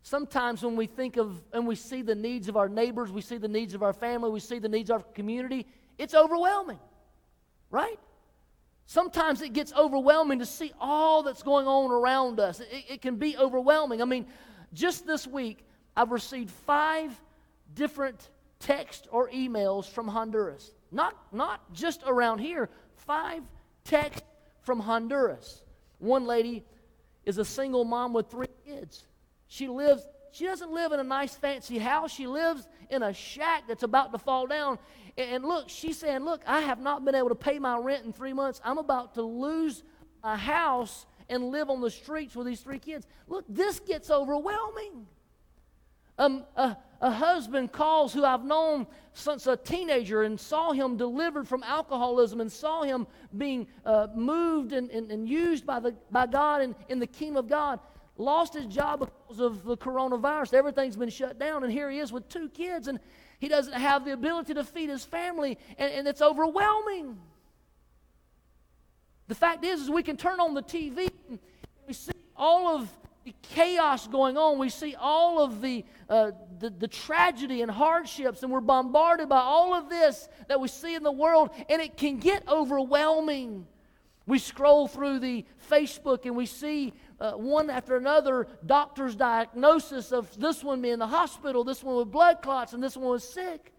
[0.04, 3.38] sometimes when we think of and we see the needs of our neighbors, we see
[3.38, 5.66] the needs of our family, we see the needs of our community,
[5.98, 6.80] it's overwhelming,
[7.70, 8.00] right?
[8.88, 12.60] Sometimes it gets overwhelming to see all that's going on around us.
[12.60, 14.02] It, it, can be overwhelming.
[14.02, 14.26] I mean,
[14.74, 17.18] just this week, I've received five
[17.74, 18.30] different
[18.60, 20.72] texts or emails from Honduras.
[20.92, 23.44] Not, not just around here, five
[23.86, 24.28] texts
[24.64, 25.62] from Honduras.
[26.00, 26.66] One lady
[27.26, 29.06] is a single mom with three kids.
[29.52, 32.10] She lives, she doesn't live in a nice fancy house.
[32.10, 34.80] She lives in a shack that's about to fall down.
[35.18, 38.14] And look, she's saying, Look, I have not been able to pay my rent in
[38.14, 38.62] three months.
[38.64, 39.84] I'm about to lose
[40.24, 43.06] a house and live on the streets with these three kids.
[43.28, 45.06] Look, this gets overwhelming.
[46.18, 51.46] Um, a, a husband calls who I've known since a teenager and saw him delivered
[51.46, 53.06] from alcoholism and saw him
[53.38, 57.36] being uh, moved and, and, and, used by, the, by God in, in the kingdom
[57.36, 57.82] of God.
[58.22, 60.54] Lost his job because of the coronavirus.
[60.54, 62.88] Everything's been shut down, and here he is with two kids.
[62.88, 63.00] And
[63.40, 67.18] he doesn't have the ability to feed his family, and, and it's overwhelming.
[69.28, 71.40] The fact is, is we can turn on the TV and
[71.88, 72.90] we see all of
[73.24, 74.60] the chaos going on.
[74.60, 79.40] We see all of the, uh, the, the tragedy and hardships, and we're bombarded by
[79.40, 83.66] all of this that we see in the world, and it can get overwhelming.
[84.28, 90.36] We scroll through the Facebook and we see uh, one after another doctor's diagnosis of
[90.40, 93.24] this one being in the hospital, this one with blood clots, and this one was
[93.24, 93.72] sick.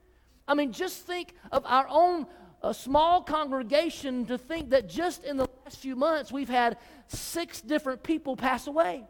[0.47, 2.27] I mean, just think of our own
[2.63, 6.77] uh, small congregation to think that just in the last few months we've had
[7.09, 9.05] six different people pass away.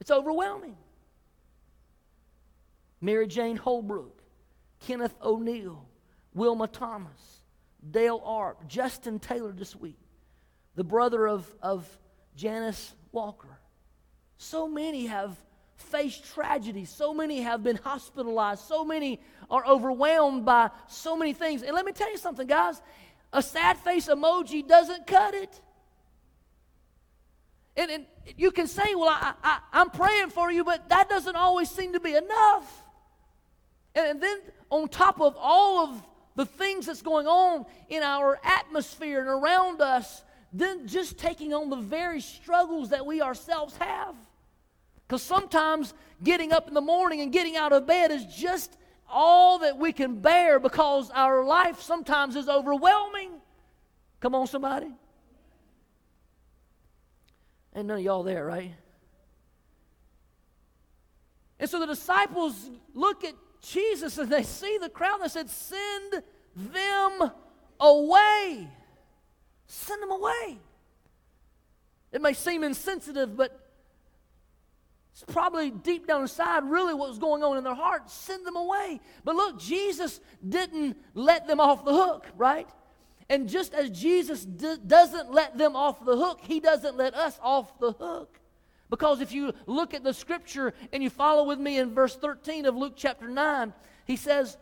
[0.00, 0.76] It's overwhelming.
[3.02, 4.22] Mary Jane Holbrook,
[4.80, 5.86] Kenneth O'Neill,
[6.32, 7.42] Wilma Thomas,
[7.90, 9.98] Dale Arp, Justin Taylor this week,
[10.74, 11.88] the brother of, of
[12.36, 13.58] Janice Walker.
[14.38, 15.36] So many have
[15.76, 16.84] faced tragedy.
[16.84, 18.64] So many have been hospitalized.
[18.64, 21.62] So many are overwhelmed by so many things.
[21.62, 22.80] And let me tell you something, guys
[23.32, 25.60] a sad face emoji doesn't cut it.
[27.76, 28.06] And, and
[28.36, 31.92] you can say, well, I, I, I'm praying for you, but that doesn't always seem
[31.92, 32.82] to be enough.
[33.94, 36.02] And, and then on top of all of
[36.34, 40.22] the things that's going on in our atmosphere and around us,
[40.52, 44.14] then just taking on the very struggles that we ourselves have.
[45.06, 48.76] Because sometimes getting up in the morning and getting out of bed is just
[49.08, 53.30] all that we can bear because our life sometimes is overwhelming.
[54.20, 54.92] Come on, somebody.
[57.74, 58.72] Ain't none of y'all there, right?
[61.58, 65.50] And so the disciples look at Jesus and they see the crowd and they said,
[65.50, 66.22] Send
[66.56, 67.30] them
[67.78, 68.68] away.
[69.72, 70.58] Send them away.
[72.10, 73.70] It may seem insensitive, but
[75.12, 78.10] it's probably deep down inside really what was going on in their heart.
[78.10, 79.00] Send them away.
[79.24, 82.68] But look, Jesus didn't let them off the hook, right?
[83.28, 87.38] And just as Jesus d- doesn't let them off the hook, he doesn't let us
[87.40, 88.40] off the hook.
[88.88, 92.66] Because if you look at the scripture and you follow with me in verse 13
[92.66, 93.72] of Luke chapter 9,
[94.04, 94.58] he says,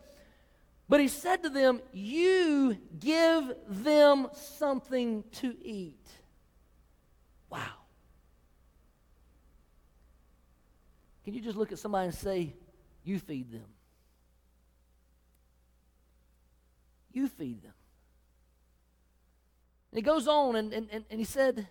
[0.89, 6.09] But he said to them, You give them something to eat.
[7.47, 7.61] Wow.
[11.23, 12.55] Can you just look at somebody and say,
[13.03, 13.65] You feed them?
[17.13, 17.73] You feed them.
[19.91, 21.67] And he goes on and, and, and, and he said,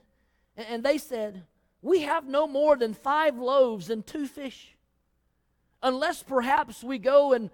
[0.56, 1.44] and they said,
[1.82, 4.76] We have no more than five loaves and two fish.
[5.82, 7.50] Unless perhaps we go and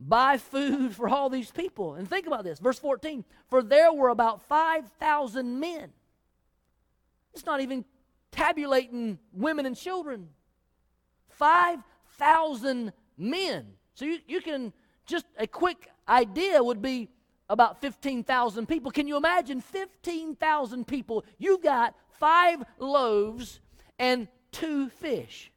[0.00, 1.94] buy food for all these people.
[1.94, 3.24] And think about this, verse 14.
[3.48, 5.90] For there were about 5,000 men.
[7.34, 7.84] It's not even
[8.32, 10.28] tabulating women and children.
[11.28, 13.66] 5,000 men.
[13.94, 14.72] So you, you can,
[15.06, 17.08] just a quick idea would be
[17.48, 18.90] about 15,000 people.
[18.90, 21.24] Can you imagine 15,000 people?
[21.38, 23.60] You've got five loaves
[23.98, 25.50] and two fish.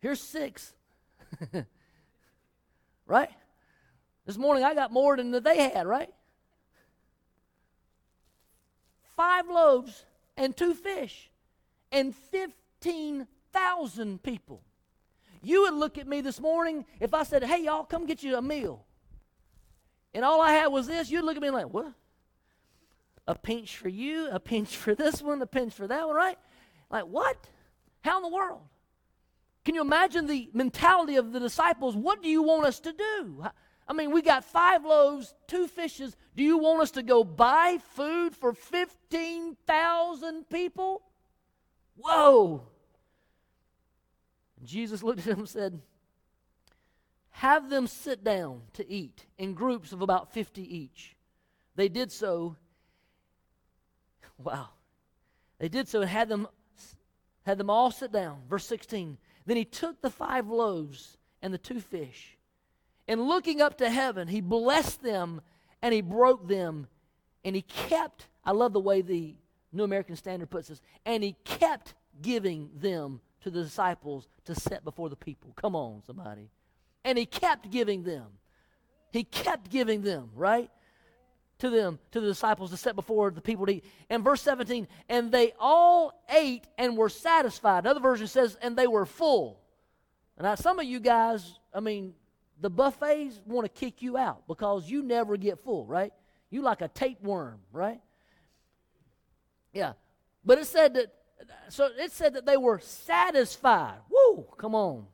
[0.00, 0.74] Here's six.
[3.06, 3.30] right?
[4.26, 6.12] This morning I got more than they had, right?
[9.16, 10.04] Five loaves
[10.36, 11.30] and two fish
[11.90, 14.62] and 15,000 people.
[15.42, 18.36] You would look at me this morning if I said, Hey, y'all, come get you
[18.36, 18.84] a meal.
[20.14, 21.92] And all I had was this, you'd look at me like, What?
[23.26, 26.38] A pinch for you, a pinch for this one, a pinch for that one, right?
[26.90, 27.36] Like, what?
[28.02, 28.62] How in the world?
[29.68, 31.94] Can you imagine the mentality of the disciples?
[31.94, 33.44] What do you want us to do?
[33.86, 36.16] I mean, we got five loaves, two fishes.
[36.34, 41.02] Do you want us to go buy food for 15,000 people?
[41.98, 42.62] Whoa!
[44.64, 45.82] Jesus looked at them and said,
[47.32, 51.14] Have them sit down to eat in groups of about 50 each.
[51.76, 52.56] They did so.
[54.38, 54.70] Wow.
[55.58, 56.48] They did so and had them,
[57.42, 58.44] had them all sit down.
[58.48, 59.18] Verse 16.
[59.48, 62.36] Then he took the five loaves and the two fish,
[63.08, 65.40] and looking up to heaven, he blessed them
[65.80, 66.86] and he broke them,
[67.46, 69.36] and he kept, I love the way the
[69.72, 74.84] New American Standard puts this, and he kept giving them to the disciples to set
[74.84, 75.54] before the people.
[75.56, 76.50] Come on, somebody.
[77.02, 78.26] And he kept giving them.
[79.12, 80.70] He kept giving them, right?
[81.58, 83.84] To them, to the disciples to set before the people to eat.
[84.08, 87.80] And verse 17, and they all ate and were satisfied.
[87.80, 89.60] Another version says, and they were full.
[90.40, 92.14] Now, some of you guys, I mean,
[92.60, 96.12] the buffets want to kick you out because you never get full, right?
[96.48, 98.00] You like a tapeworm, right?
[99.72, 99.94] Yeah.
[100.44, 101.12] But it said that
[101.68, 103.98] so it said that they were satisfied.
[104.10, 105.06] Woo, come on.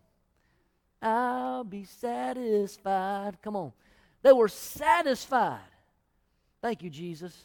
[1.03, 3.37] I'll be satisfied.
[3.43, 3.73] Come on.
[4.23, 5.61] They were satisfied.
[6.65, 7.37] Thank you, Jesus.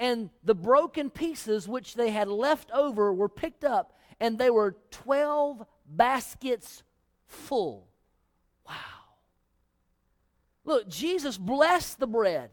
[0.00, 4.74] And the broken pieces which they had left over were picked up, and they were
[4.90, 6.82] 12 baskets
[7.24, 7.86] full.
[8.66, 8.74] Wow.
[10.64, 12.50] Look, Jesus blessed the bread.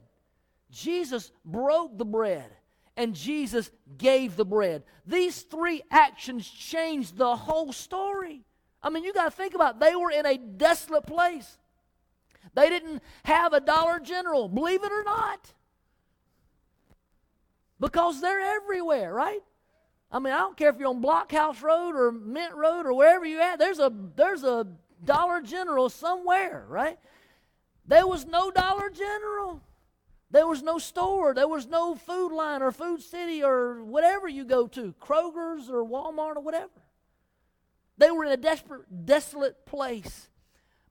[0.70, 2.52] Jesus broke the bread
[2.96, 4.84] and Jesus gave the bread.
[5.08, 8.44] These three actions changed the whole story.
[8.84, 9.80] I mean, you got to think about it.
[9.80, 11.58] they were in a desolate place.
[12.54, 15.54] They didn't have a Dollar General, believe it or not.
[17.82, 19.42] Because they're everywhere, right?
[20.12, 23.26] I mean, I don't care if you're on Blockhouse Road or Mint Road or wherever
[23.26, 23.58] you're at.
[23.58, 24.68] There's a there's a
[25.04, 27.00] Dollar General somewhere, right?
[27.88, 29.62] There was no Dollar General.
[30.30, 31.34] There was no store.
[31.34, 35.84] There was no Food Lion or food city or whatever you go to, Kroger's or
[35.84, 36.70] Walmart or whatever.
[37.98, 40.30] They were in a desperate, desolate place.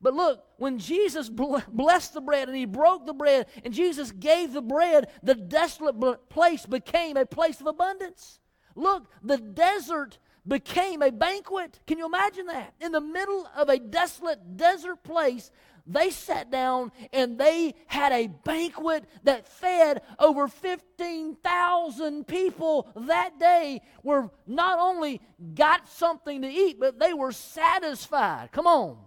[0.03, 4.53] But look, when Jesus blessed the bread and he broke the bread and Jesus gave
[4.53, 8.41] the bread, the desolate place became a place of abundance.
[8.75, 11.81] Look, the desert became a banquet.
[11.87, 12.73] Can you imagine that?
[12.81, 15.51] In the middle of a desolate desert place,
[15.87, 23.83] they sat down and they had a banquet that fed over 15,000 people that day
[24.03, 25.21] were not only
[25.55, 28.99] got something to eat but they were satisfied come on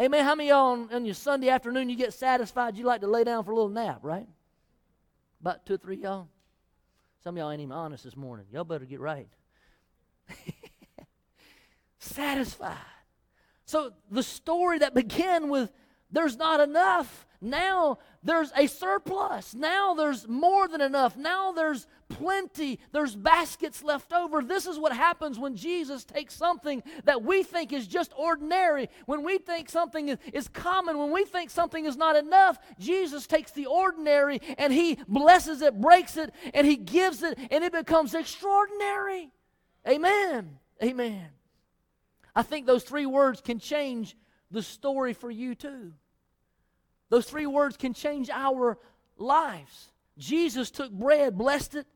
[0.00, 0.24] amen.
[0.24, 3.24] How many y'all on, on your sunday afternoon you get satisfied you like to lay
[3.24, 4.26] down for a little nap right?
[5.40, 6.28] About two or three y'all?
[7.22, 8.46] Some y'all ain't even honest this morning.
[8.50, 9.28] Y'all better get right.
[11.98, 12.76] Satisfied.
[13.66, 15.70] So the story that began with
[16.10, 19.54] there's not enough, now there's a surplus.
[19.54, 21.16] Now there's more than enough.
[21.16, 22.78] Now there's plenty.
[22.92, 24.42] There's baskets left over.
[24.42, 29.24] This is what happens when Jesus takes something that we think is just ordinary, when
[29.24, 32.58] we think something is common, when we think something is not enough.
[32.78, 37.64] Jesus takes the ordinary and he blesses it, breaks it, and he gives it, and
[37.64, 39.30] it becomes extraordinary.
[39.88, 40.58] Amen.
[40.82, 41.28] Amen.
[42.34, 44.16] I think those three words can change
[44.50, 45.92] the story for you too.
[47.08, 48.78] Those three words can change our
[49.16, 49.92] lives.
[50.16, 51.86] Jesus took bread, blessed it,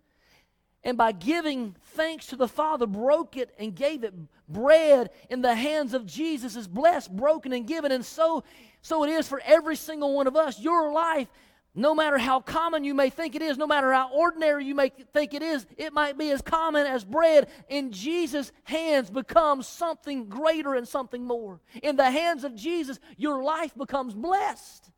[0.85, 4.15] and by giving thanks to the Father, broke it and gave it.
[4.49, 7.91] Bread in the hands of Jesus is blessed, broken, and given.
[7.91, 8.45] And so,
[8.83, 10.61] so it is for every single one of us.
[10.61, 11.29] Your life
[11.75, 14.91] no matter how common you may think it is, no matter how ordinary you may
[15.13, 17.49] think it is, it might be as common as bread.
[17.69, 21.61] In Jesus' hands becomes something greater and something more.
[21.83, 24.89] In the hands of Jesus, your life becomes blessed.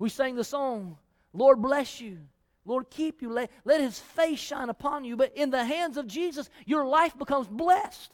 [0.00, 0.98] We sang the song,
[1.32, 2.18] Lord bless you.
[2.64, 3.30] Lord, keep you.
[3.32, 5.16] Let, let his face shine upon you.
[5.16, 8.12] But in the hands of Jesus, your life becomes blessed.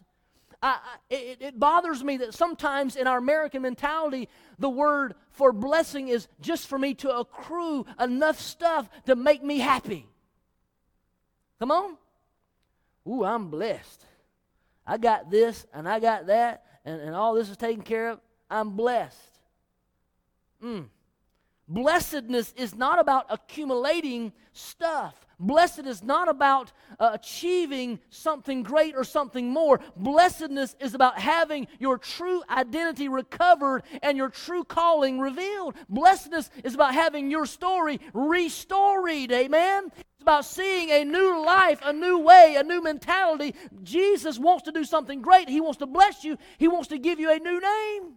[0.63, 0.79] I,
[1.09, 4.29] it, it bothers me that sometimes in our American mentality,
[4.59, 9.59] the word for blessing is just for me to accrue enough stuff to make me
[9.59, 10.09] happy.
[11.61, 11.97] Come on.
[13.07, 14.05] Ooh, I'm blessed.
[14.87, 18.21] I got this and I got that, and, and all this is taken care of.
[18.51, 19.39] I'm blessed.
[20.63, 20.87] Mm.
[21.69, 25.15] Blessedness is not about accumulating stuff.
[25.41, 29.79] Blessed is not about uh, achieving something great or something more.
[29.95, 35.77] Blessedness is about having your true identity recovered and your true calling revealed.
[35.89, 39.31] Blessedness is about having your story restoried.
[39.31, 39.93] Amen?
[39.95, 43.55] It's about seeing a new life, a new way, a new mentality.
[43.85, 45.49] Jesus wants to do something great.
[45.49, 48.15] He wants to bless you, He wants to give you a new name.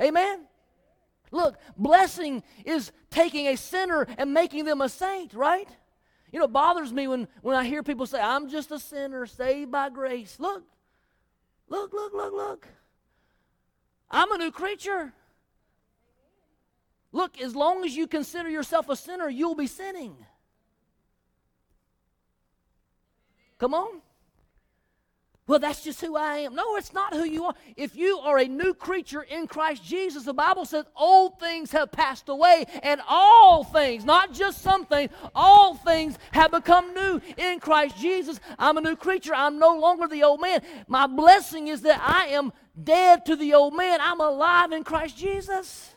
[0.00, 0.46] Amen?
[1.30, 5.68] Look, blessing is taking a sinner and making them a saint, right?
[6.32, 9.26] You know, it bothers me when, when I hear people say, I'm just a sinner
[9.26, 10.36] saved by grace.
[10.38, 10.64] Look,
[11.68, 12.68] look, look, look, look.
[14.10, 15.12] I'm a new creature.
[17.12, 20.16] Look, as long as you consider yourself a sinner, you'll be sinning.
[23.58, 24.00] Come on.
[25.50, 26.54] Well, that's just who I am.
[26.54, 27.54] No, it's not who you are.
[27.76, 31.90] If you are a new creature in Christ Jesus, the Bible says old things have
[31.90, 37.58] passed away, and all things, not just some things, all things have become new in
[37.58, 38.38] Christ Jesus.
[38.60, 39.34] I'm a new creature.
[39.34, 40.62] I'm no longer the old man.
[40.86, 43.98] My blessing is that I am dead to the old man.
[44.00, 45.92] I'm alive in Christ Jesus.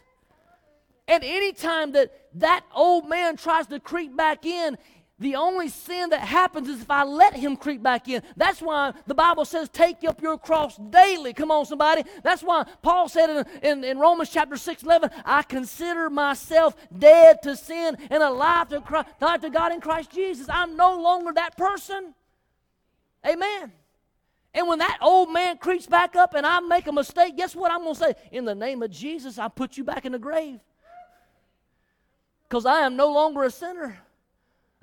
[1.07, 4.79] And anytime that that old man tries to creep back in,
[5.23, 8.21] the only sin that happens is if I let him creep back in.
[8.35, 11.33] That's why the Bible says, take up your cross daily.
[11.33, 12.03] Come on, somebody.
[12.23, 17.41] That's why Paul said in, in, in Romans chapter 6, 11, I consider myself dead
[17.43, 20.47] to sin and alive to, Christ, alive to God in Christ Jesus.
[20.49, 22.13] I'm no longer that person.
[23.25, 23.71] Amen.
[24.53, 27.71] And when that old man creeps back up and I make a mistake, guess what
[27.71, 28.13] I'm going to say?
[28.33, 30.59] In the name of Jesus, I put you back in the grave.
[32.49, 34.02] Because I am no longer a sinner.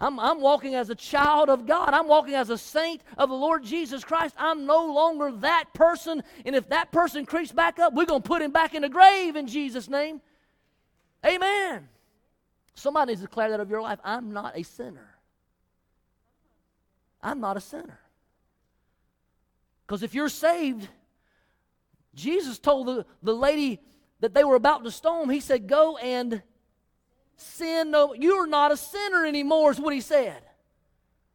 [0.01, 1.93] I'm, I'm walking as a child of God.
[1.93, 4.35] I'm walking as a saint of the Lord Jesus Christ.
[4.39, 6.23] I'm no longer that person.
[6.47, 8.89] And if that person creeps back up, we're going to put him back in the
[8.89, 10.23] grave in Jesus' name.
[11.25, 11.87] Amen.
[12.75, 13.99] Somebody needs to declare that of your life.
[14.03, 15.17] I'm not a sinner.
[17.23, 18.01] I'm not a sinner.
[19.87, 20.89] Because if you're saved,
[22.15, 23.81] Jesus told the, the lady
[24.21, 26.43] that they were about to stone, he said, Go and
[27.41, 30.43] sin no you're not a sinner anymore, is what he said.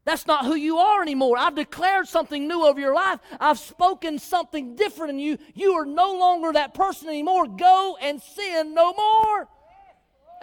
[0.06, 1.36] That's not who you are anymore.
[1.36, 3.19] I've declared something new over your life.
[3.40, 5.40] I've spoken something different in you.
[5.56, 7.48] You are no longer that person anymore.
[7.48, 9.48] Go and sin no more.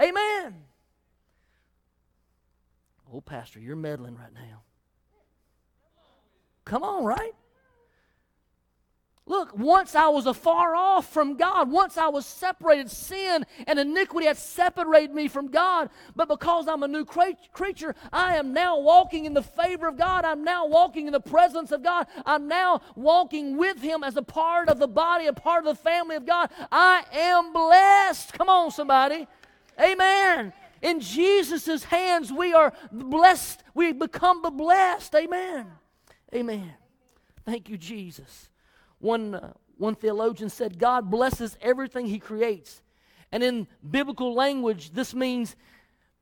[0.00, 0.64] Amen.
[3.12, 4.62] Oh, Pastor, you're meddling right now.
[6.64, 7.32] Come on, right?
[9.24, 14.26] Look, once I was afar off from God, once I was separated, sin and iniquity
[14.26, 15.90] had separated me from God.
[16.16, 19.96] But because I'm a new crea- creature, I am now walking in the favor of
[19.96, 20.24] God.
[20.24, 22.08] I'm now walking in the presence of God.
[22.26, 25.82] I'm now walking with Him as a part of the body, a part of the
[25.82, 26.50] family of God.
[26.72, 28.32] I am blessed.
[28.32, 29.28] Come on, somebody.
[29.80, 30.52] Amen.
[30.82, 33.62] In Jesus' hands, we are blessed.
[33.72, 35.14] We become the blessed.
[35.14, 35.68] Amen.
[36.34, 36.74] Amen.
[37.46, 38.48] Thank you, Jesus.
[39.02, 42.82] One, uh, one theologian said, God blesses everything he creates.
[43.32, 45.56] And in biblical language, this means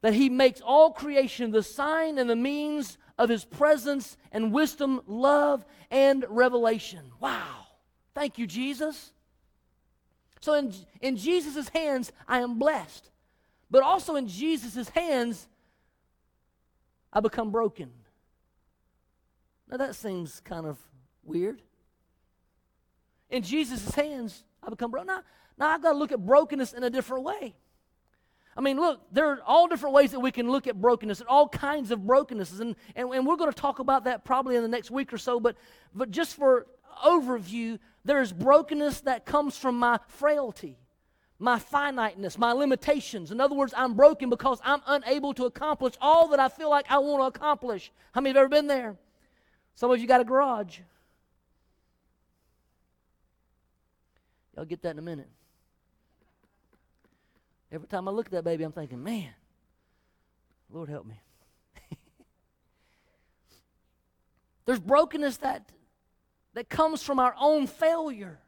[0.00, 5.02] that he makes all creation the sign and the means of his presence and wisdom,
[5.06, 7.12] love, and revelation.
[7.20, 7.66] Wow.
[8.14, 9.12] Thank you, Jesus.
[10.40, 13.10] So in, in Jesus' hands, I am blessed.
[13.70, 15.48] But also in Jesus' hands,
[17.12, 17.90] I become broken.
[19.68, 20.78] Now that seems kind of
[21.22, 21.60] weird.
[23.30, 25.06] In Jesus' hands, I become broken.
[25.06, 25.22] Now,
[25.58, 27.54] now I've got to look at brokenness in a different way.
[28.56, 31.28] I mean, look, there are all different ways that we can look at brokenness and
[31.28, 32.60] all kinds of brokennesses.
[32.60, 35.18] And, and, and we're going to talk about that probably in the next week or
[35.18, 35.38] so.
[35.38, 35.56] But,
[35.94, 36.66] but just for
[37.04, 40.76] overview, there's brokenness that comes from my frailty,
[41.38, 43.30] my finiteness, my limitations.
[43.30, 46.86] In other words, I'm broken because I'm unable to accomplish all that I feel like
[46.90, 47.92] I want to accomplish.
[48.12, 48.96] How many have ever been there?
[49.76, 50.80] Some of you got a garage.
[54.54, 55.28] Y'all get that in a minute.
[57.72, 59.28] Every time I look at that baby, I'm thinking, man,
[60.72, 61.20] Lord help me.
[64.66, 65.70] There's brokenness that,
[66.54, 68.40] that comes from our own failure,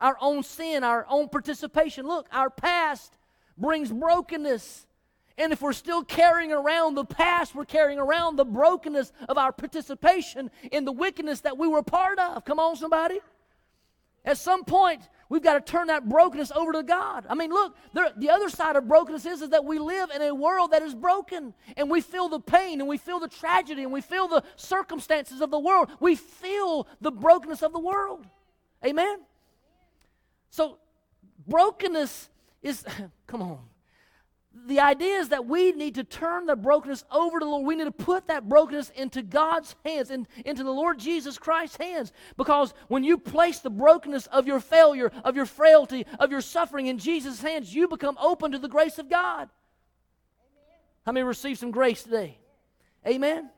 [0.00, 2.06] our own sin, our own participation.
[2.06, 3.12] Look, our past
[3.58, 4.86] brings brokenness.
[5.36, 9.52] And if we're still carrying around the past, we're carrying around the brokenness of our
[9.52, 12.44] participation in the wickedness that we were part of.
[12.44, 13.20] Come on, somebody.
[14.24, 17.24] At some point, we've got to turn that brokenness over to God.
[17.30, 20.20] I mean, look, there, the other side of brokenness is, is that we live in
[20.20, 23.82] a world that is broken, and we feel the pain, and we feel the tragedy,
[23.84, 25.88] and we feel the circumstances of the world.
[26.00, 28.26] We feel the brokenness of the world.
[28.84, 29.20] Amen?
[30.50, 30.78] So,
[31.46, 32.28] brokenness
[32.62, 32.84] is,
[33.26, 33.69] come on.
[34.66, 37.66] The idea is that we need to turn the brokenness over to the Lord.
[37.66, 41.76] We need to put that brokenness into God's hands, and into the Lord Jesus Christ's
[41.76, 42.12] hands.
[42.36, 46.88] Because when you place the brokenness of your failure, of your frailty, of your suffering
[46.88, 49.48] in Jesus' hands, you become open to the grace of God.
[51.06, 52.38] How many receive some grace today?
[53.06, 53.50] Amen.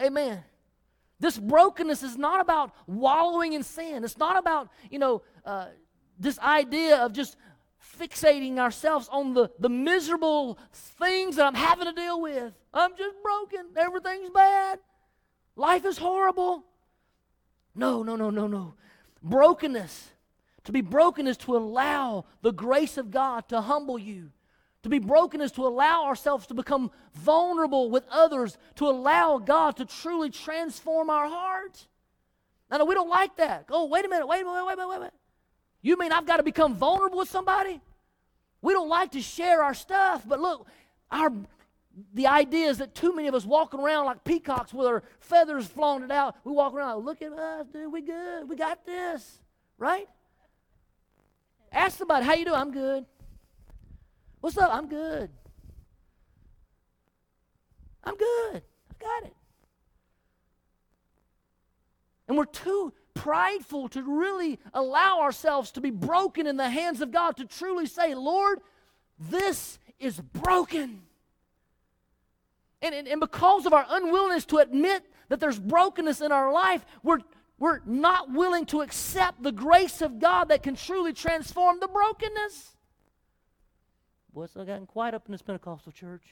[0.00, 0.42] Amen.
[1.18, 4.04] This brokenness is not about wallowing in sin.
[4.04, 5.66] It's not about, you know, uh,
[6.18, 7.36] this idea of just
[7.98, 12.52] fixating ourselves on the, the miserable things that I'm having to deal with.
[12.72, 13.66] I'm just broken.
[13.76, 14.78] Everything's bad.
[15.56, 16.64] Life is horrible.
[17.74, 18.74] No, no, no, no, no.
[19.22, 20.10] Brokenness.
[20.64, 24.30] To be broken is to allow the grace of God to humble you.
[24.82, 29.76] To be broken is to allow ourselves to become vulnerable with others, to allow God
[29.76, 31.86] to truly transform our heart.
[32.70, 33.66] Now, we don't like that.
[33.68, 35.14] Oh, wait a minute, wait a minute, wait a minute, wait a minute.
[35.82, 37.80] You mean I've got to become vulnerable with somebody?
[38.62, 40.66] We don't like to share our stuff, but look,
[41.10, 41.32] our
[42.14, 45.66] the idea is that too many of us walking around like peacocks with our feathers
[45.66, 46.36] flaunted out.
[46.44, 48.48] We walk around, like, look at us, dude, we good.
[48.48, 49.40] We got this.
[49.76, 50.08] Right?
[51.72, 52.56] Ask somebody, how you doing?
[52.56, 53.06] I'm good.
[54.40, 54.72] What's up?
[54.72, 55.30] I'm good.
[58.04, 58.62] I'm good.
[58.90, 59.34] I've got it.
[62.28, 67.10] And we're too prideful to really allow ourselves to be broken in the hands of
[67.10, 68.60] God, to truly say, Lord,
[69.18, 71.02] this is broken.
[72.80, 76.86] And, and, and because of our unwillingness to admit that there's brokenness in our life,
[77.02, 77.18] we're,
[77.58, 82.74] we're not willing to accept the grace of God that can truly transform the brokenness.
[84.32, 86.22] Boy, it's gotten quiet up in this Pentecostal church.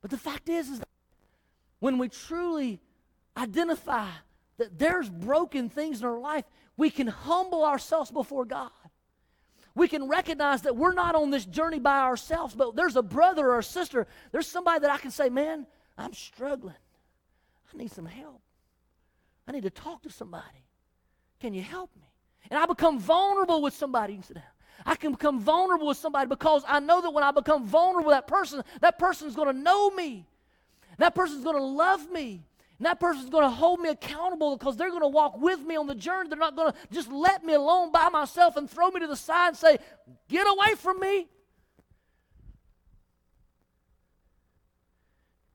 [0.00, 0.88] But the fact is, is that
[1.80, 2.80] when we truly
[3.36, 4.08] identify
[4.58, 6.44] that there's broken things in our life,
[6.76, 8.70] we can humble ourselves before God.
[9.74, 13.50] We can recognize that we're not on this journey by ourselves, but there's a brother
[13.50, 14.06] or a sister.
[14.30, 15.66] There's somebody that I can say, man,
[15.98, 16.76] I'm struggling.
[17.72, 18.40] I need some help.
[19.48, 20.64] I need to talk to somebody.
[21.40, 22.08] Can you help me?
[22.50, 24.12] And I become vulnerable with somebody.
[24.12, 24.44] You can sit down.
[24.86, 28.16] I can become vulnerable with somebody because I know that when I become vulnerable with
[28.16, 30.26] that person, that person is going to know me.
[30.98, 32.44] That person's going to love me.
[32.78, 35.76] And that person's going to hold me accountable because they're going to walk with me
[35.76, 36.28] on the journey.
[36.28, 39.16] They're not going to just let me alone by myself and throw me to the
[39.16, 39.78] side and say,
[40.28, 41.28] Get away from me.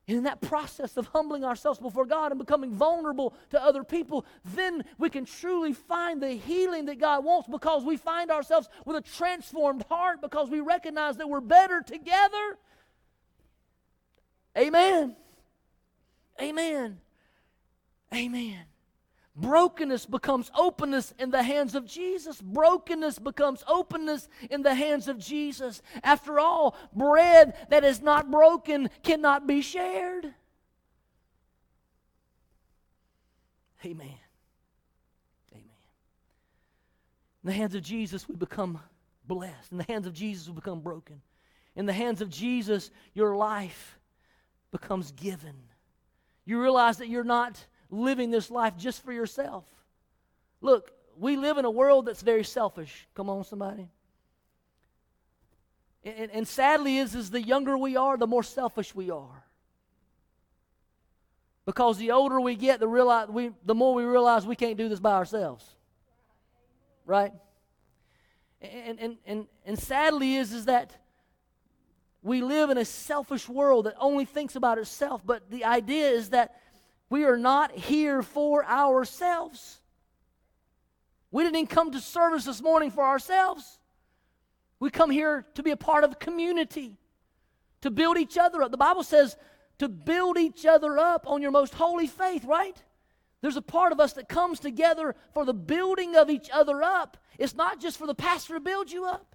[0.08, 4.26] And in that process of humbling ourselves before God and becoming vulnerable to other people,
[4.44, 8.96] then we can truly find the healing that God wants because we find ourselves with
[8.96, 12.58] a transformed heart because we recognize that we're better together.
[14.58, 15.14] Amen.
[16.42, 16.98] Amen.
[18.14, 18.64] Amen.
[19.36, 22.40] Brokenness becomes openness in the hands of Jesus.
[22.40, 25.82] Brokenness becomes openness in the hands of Jesus.
[26.02, 30.34] After all, bread that is not broken cannot be shared.
[33.84, 34.18] Amen.
[35.52, 35.64] Amen.
[37.44, 38.80] In the hands of Jesus, we become
[39.26, 39.72] blessed.
[39.72, 41.22] In the hands of Jesus, we become broken.
[41.76, 43.98] In the hands of Jesus, your life
[44.70, 45.54] becomes given.
[46.44, 49.64] You realize that you're not living this life just for yourself.
[50.60, 53.06] Look, we live in a world that's very selfish.
[53.14, 53.88] Come on, somebody.
[56.02, 59.44] And, and sadly is, is the younger we are, the more selfish we are.
[61.66, 64.88] Because the older we get, the, realize, we, the more we realize we can't do
[64.88, 65.64] this by ourselves.
[67.04, 67.32] Right?
[68.62, 70.96] And, and, and, and sadly is, is that
[72.22, 75.22] we live in a selfish world that only thinks about itself.
[75.24, 76.56] But the idea is that
[77.10, 79.80] we are not here for ourselves.
[81.32, 83.78] We didn't even come to service this morning for ourselves.
[84.78, 86.96] We come here to be a part of a community,
[87.82, 88.70] to build each other up.
[88.70, 89.36] The Bible says
[89.78, 92.80] to build each other up on your most holy faith, right?
[93.42, 97.16] There's a part of us that comes together for the building of each other up.
[97.38, 99.34] It's not just for the pastor to build you up.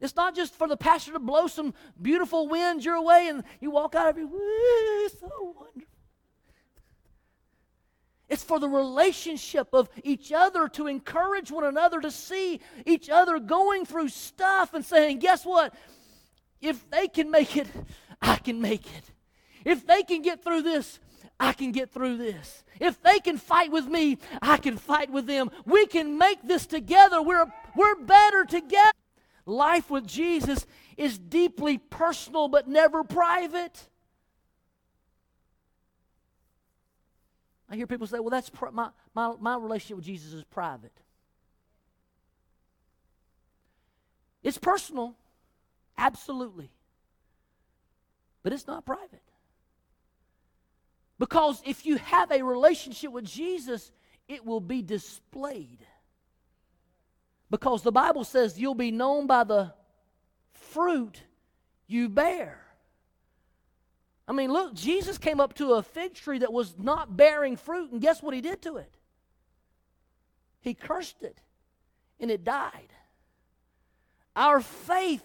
[0.00, 3.70] It's not just for the pastor to blow some beautiful winds your way and you
[3.70, 4.28] walk out of here,
[5.20, 5.91] so wonderful.
[8.32, 13.38] It's for the relationship of each other to encourage one another to see each other
[13.38, 15.74] going through stuff and saying, guess what?
[16.58, 17.66] If they can make it,
[18.22, 19.10] I can make it.
[19.66, 20.98] If they can get through this,
[21.38, 22.64] I can get through this.
[22.80, 25.50] If they can fight with me, I can fight with them.
[25.66, 27.20] We can make this together.
[27.20, 28.92] We're, we're better together.
[29.44, 30.64] Life with Jesus
[30.96, 33.90] is deeply personal but never private.
[37.72, 40.92] I hear people say, well, that's my, my, my relationship with Jesus is private.
[44.42, 45.16] It's personal,
[45.96, 46.70] absolutely.
[48.42, 49.22] But it's not private.
[51.18, 53.90] Because if you have a relationship with Jesus,
[54.28, 55.78] it will be displayed.
[57.48, 59.72] Because the Bible says you'll be known by the
[60.52, 61.22] fruit
[61.86, 62.61] you bear.
[64.26, 67.90] I mean, look, Jesus came up to a fig tree that was not bearing fruit,
[67.90, 68.96] and guess what he did to it?
[70.60, 71.40] He cursed it,
[72.20, 72.92] and it died.
[74.36, 75.24] Our faith,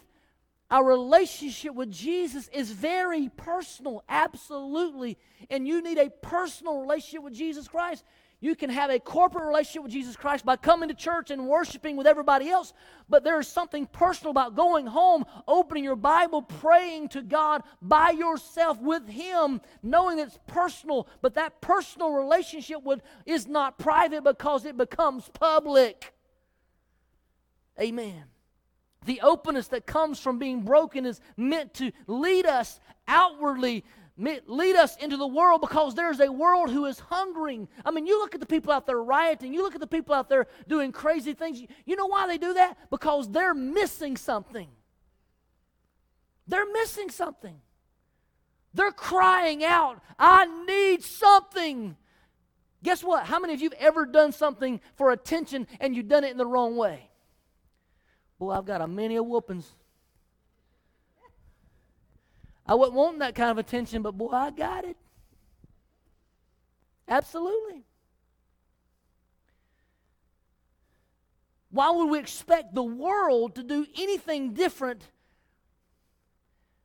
[0.72, 5.18] our relationship with Jesus is very personal, absolutely.
[5.49, 8.03] And you need a personal relationship with Jesus Christ.
[8.39, 11.97] You can have a corporate relationship with Jesus Christ by coming to church and worshiping
[11.97, 12.72] with everybody else,
[13.09, 18.11] but there is something personal about going home, opening your Bible, praying to God by
[18.11, 24.65] yourself with Him, knowing it's personal, but that personal relationship with, is not private because
[24.65, 26.14] it becomes public.
[27.81, 28.26] Amen.
[29.05, 33.84] The openness that comes from being broken is meant to lead us outwardly
[34.18, 37.68] lead us into the world because there's a world who is hungering.
[37.85, 40.15] I mean, you look at the people out there rioting, you look at the people
[40.15, 41.61] out there doing crazy things.
[41.85, 42.77] You know why they do that?
[42.89, 44.68] Because they're missing something.
[46.48, 47.60] They're missing something.
[48.73, 51.95] They're crying out, I need something.
[52.84, 53.26] Guess what?
[53.26, 56.38] How many of you have ever done something for attention and you've done it in
[56.38, 57.10] the wrong way?
[58.39, 59.72] Boy, I've got a many a whoopings.
[62.68, 64.98] I wasn't wanting that kind of attention, but boy, I got it.
[67.07, 67.85] Absolutely.
[71.69, 75.03] Why would we expect the world to do anything different?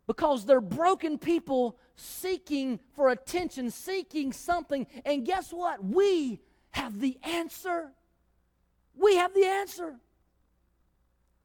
[0.06, 4.86] Because they're broken people seeking for attention, seeking something.
[5.04, 5.84] And guess what?
[5.84, 6.40] We
[6.72, 7.92] have the answer.
[8.94, 9.96] We have the answer.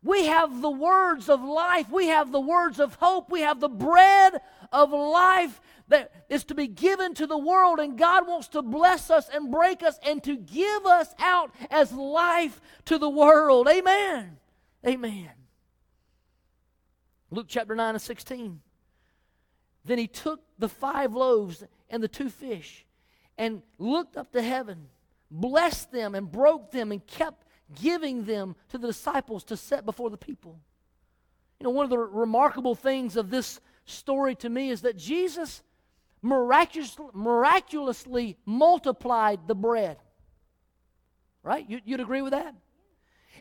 [0.03, 1.89] We have the words of life.
[1.91, 3.29] We have the words of hope.
[3.29, 4.41] We have the bread
[4.71, 7.79] of life that is to be given to the world.
[7.79, 11.91] And God wants to bless us and break us and to give us out as
[11.91, 13.67] life to the world.
[13.67, 14.37] Amen.
[14.85, 15.31] Amen.
[17.31, 18.61] Luke chapter 9 and 16.
[19.83, 22.85] Then he took the five loaves and the two fish
[23.37, 24.87] and looked up to heaven,
[25.31, 27.46] blessed them, and broke them, and kept
[27.81, 30.59] giving them to the disciples to set before the people.
[31.59, 35.61] You know, one of the remarkable things of this story to me is that Jesus
[36.21, 39.97] miraculous, miraculously multiplied the bread.
[41.43, 41.65] Right?
[41.69, 42.53] You, would agree with that?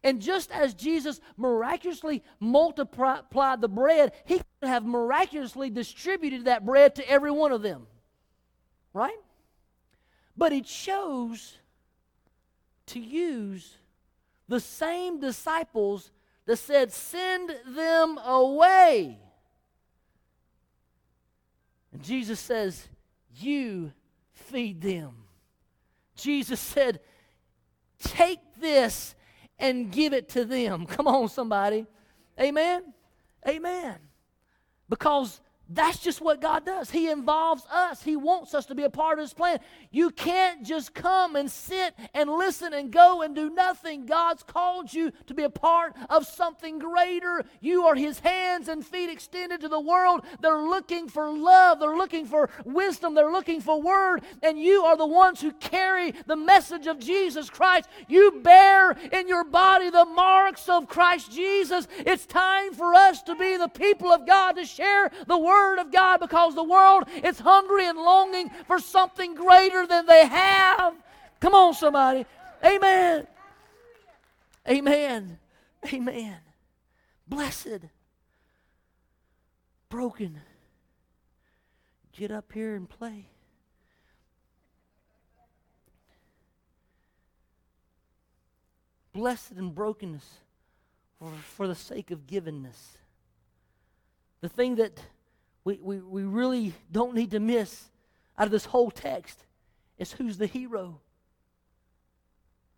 [0.02, 6.94] And just as Jesus miraculously multiplied the bread, he could have miraculously distributed that bread
[6.96, 7.86] to every one of them.
[8.92, 9.18] Right?
[10.36, 11.56] But he chose
[12.86, 13.76] to use
[14.48, 16.10] the same disciples
[16.46, 19.18] that said, Send them away.
[21.92, 22.88] And Jesus says,
[23.34, 23.92] You
[24.32, 25.24] feed them.
[26.16, 27.00] Jesus said,
[27.98, 29.14] Take this
[29.58, 30.86] and give it to them.
[30.86, 31.86] Come on, somebody.
[32.40, 32.92] Amen.
[33.46, 33.96] Amen.
[34.88, 36.90] Because that's just what God does.
[36.90, 38.00] He involves us.
[38.00, 39.58] He wants us to be a part of His plan.
[39.90, 44.06] You can't just come and sit and listen and go and do nothing.
[44.06, 47.44] God's called you to be a part of something greater.
[47.60, 50.20] You are His hands and feet extended to the world.
[50.40, 54.96] They're looking for love, they're looking for wisdom, they're looking for word, and you are
[54.96, 57.88] the ones who carry the message of Jesus Christ.
[58.06, 61.88] You bear in your body the marks of Christ Jesus.
[61.98, 65.78] It's time for us to be the people of God to share the word Word
[65.78, 70.94] of God because the world is hungry and longing for something greater than they have.
[71.40, 72.26] Come on, somebody.
[72.64, 73.26] Amen.
[74.68, 75.38] Amen.
[75.92, 76.36] Amen.
[77.28, 77.80] Blessed.
[79.88, 80.40] Broken.
[82.12, 83.28] Get up here and play.
[89.12, 90.26] Blessed in brokenness
[91.18, 92.98] for, for the sake of givenness.
[94.42, 95.00] The thing that
[95.66, 97.90] we, we, we really don't need to miss
[98.38, 99.44] out of this whole text
[99.98, 101.00] is who's the hero.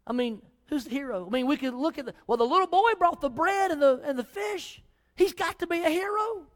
[0.06, 1.26] I mean, who's the hero?
[1.26, 3.82] I mean, we could look at the, well, the little boy brought the bread and
[3.82, 4.82] the, and the fish.
[5.16, 6.46] He's got to be a hero.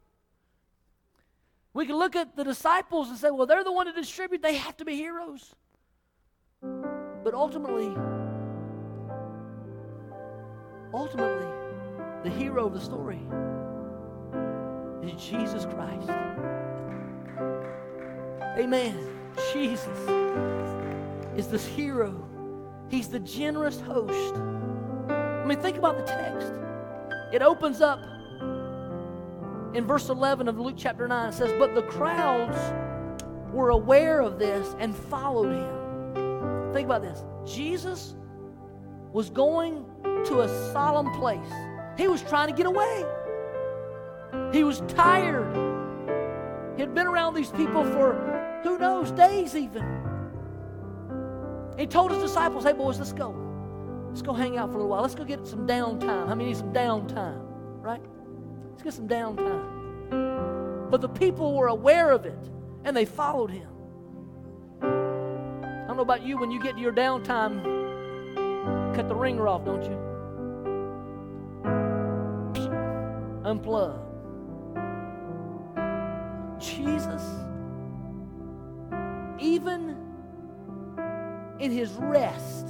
[1.75, 4.41] We can look at the disciples and say, well, they're the one to distribute.
[4.41, 5.55] They have to be heroes.
[6.63, 7.95] But ultimately,
[10.95, 11.47] ultimately,
[12.25, 13.21] the hero of the story
[15.03, 16.09] is Jesus Christ.
[18.59, 18.99] Amen.
[19.53, 19.87] Jesus
[21.37, 22.29] is this hero.
[22.89, 24.37] He's the generous host.
[25.09, 26.53] I mean, think about the text.
[27.33, 28.01] It opens up
[29.75, 31.31] in verse 11 of Luke chapter 9.
[31.31, 32.59] It says, But the crowds
[33.53, 36.73] were aware of this and followed him.
[36.73, 37.25] Think about this.
[37.47, 38.15] Jesus
[39.13, 39.85] was going
[40.27, 41.53] to a solemn place,
[41.99, 43.05] he was trying to get away.
[44.53, 45.55] He was tired.
[46.77, 49.85] He had been around these people for who knows, days even.
[51.77, 53.35] He told his disciples, hey, boys, let's go.
[54.09, 55.03] Let's go hang out for a little while.
[55.03, 56.29] Let's go get some downtime.
[56.29, 57.41] How many need some downtime?
[57.81, 58.03] Right?
[58.71, 60.91] Let's get some downtime.
[60.91, 62.51] But the people were aware of it
[62.85, 63.69] and they followed him.
[64.83, 67.65] I don't know about you, when you get to your downtime,
[68.95, 69.99] cut the ringer off, don't you?
[73.45, 74.12] Unplug.
[76.63, 77.23] Jesus,
[79.39, 79.97] even
[81.59, 82.69] in his rest,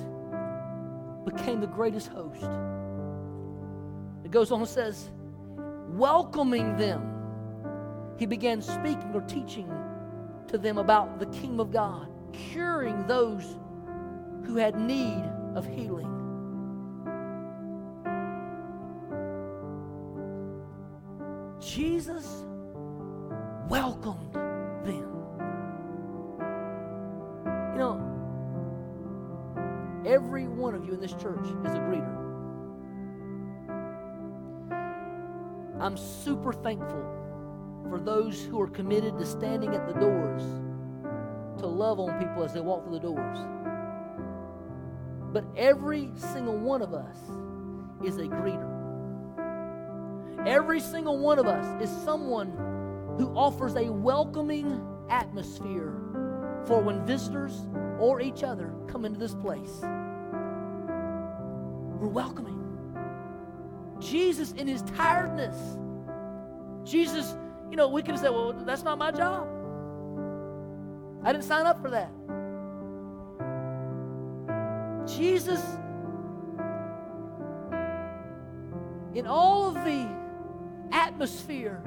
[1.26, 2.48] became the greatest host.
[4.24, 5.10] It goes on and says,
[5.88, 7.08] welcoming them,
[8.18, 9.70] he began speaking or teaching
[10.48, 13.58] to them about the kingdom of God, curing those
[14.44, 15.22] who had need
[15.54, 16.08] of healing.
[21.60, 22.44] Jesus
[23.72, 24.34] welcomed
[24.84, 25.08] them.
[27.72, 27.96] You know,
[30.04, 32.18] every one of you in this church is a greeter.
[35.80, 37.02] I'm super thankful
[37.88, 40.42] for those who are committed to standing at the doors
[41.58, 43.38] to love on people as they walk through the doors.
[45.32, 47.16] But every single one of us
[48.04, 48.68] is a greeter.
[50.46, 52.71] Every single one of us is someone
[53.18, 55.94] who offers a welcoming atmosphere
[56.66, 57.66] for when visitors
[57.98, 59.80] or each other come into this place.
[62.00, 62.58] We're welcoming.
[64.00, 65.56] Jesus, in his tiredness,
[66.84, 67.36] Jesus,
[67.70, 69.46] you know, we could have said, well, that's not my job.
[71.24, 72.10] I didn't sign up for that.
[75.06, 75.60] Jesus,
[79.14, 80.08] in all of the
[80.90, 81.82] atmosphere,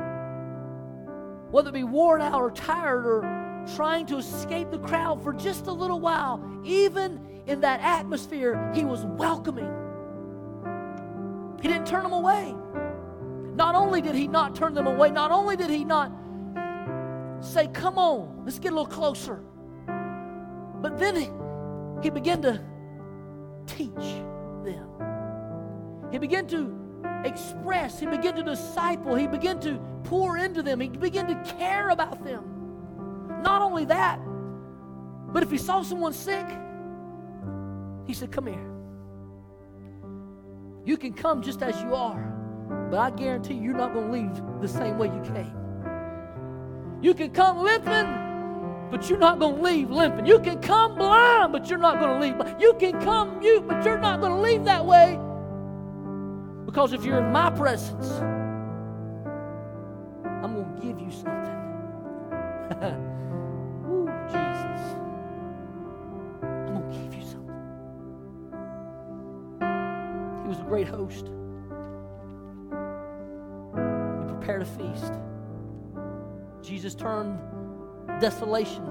[1.55, 3.21] whether it be worn out or tired or
[3.77, 7.17] trying to escape the crowd for just a little while, even
[7.47, 9.73] in that atmosphere, he was welcoming.
[11.61, 12.53] He didn't turn them away.
[13.55, 16.11] Not only did he not turn them away, not only did he not
[17.39, 19.41] say, Come on, let's get a little closer,
[20.81, 21.29] but then he,
[22.03, 22.61] he began to
[23.65, 23.95] teach
[24.65, 24.89] them.
[26.11, 26.84] He began to
[27.23, 31.89] express, he began to disciple, he began to pour into them, he began to care
[31.89, 32.43] about them.
[33.41, 34.19] Not only that,
[35.31, 36.45] but if he saw someone sick,
[38.07, 38.71] he said, Come here.
[40.85, 44.13] You can come just as you are, but I guarantee you, you're not going to
[44.13, 45.53] leave the same way you came.
[47.01, 50.25] You can come limping, but you're not going to leave limping.
[50.25, 52.61] You can come blind, but you're not going to leave.
[52.61, 55.19] You can come mute, but you're not going to leave that way.
[56.65, 58.09] Because if you're in my presence,
[60.43, 61.55] I'm going to give you something.
[63.89, 64.81] Ooh, Jesus.
[66.43, 67.55] I'm going to give you something.
[70.43, 71.29] He was a great host.
[73.73, 75.13] He prepared a feast.
[76.61, 77.39] Jesus turned
[78.19, 78.83] desolation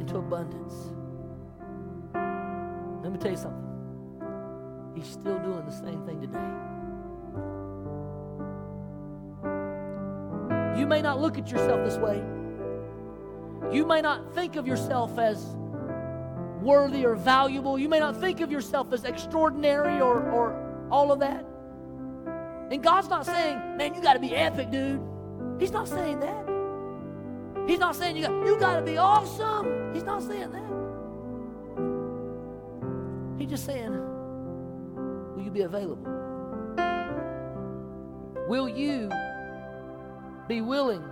[0.00, 0.92] into abundance.
[3.02, 3.63] Let me tell you something.
[4.94, 6.50] He's still doing the same thing today.
[10.78, 12.22] You may not look at yourself this way.
[13.72, 15.44] You may not think of yourself as
[16.60, 17.78] worthy or valuable.
[17.78, 21.44] You may not think of yourself as extraordinary or, or all of that.
[22.70, 25.00] And God's not saying, man, you got to be epic, dude.
[25.58, 26.48] He's not saying that.
[27.68, 29.92] He's not saying you got, you got to be awesome.
[29.94, 30.64] He's not saying that.
[33.38, 33.92] He's just saying,
[35.54, 36.02] be available?
[38.48, 39.08] Will you
[40.48, 41.02] be willing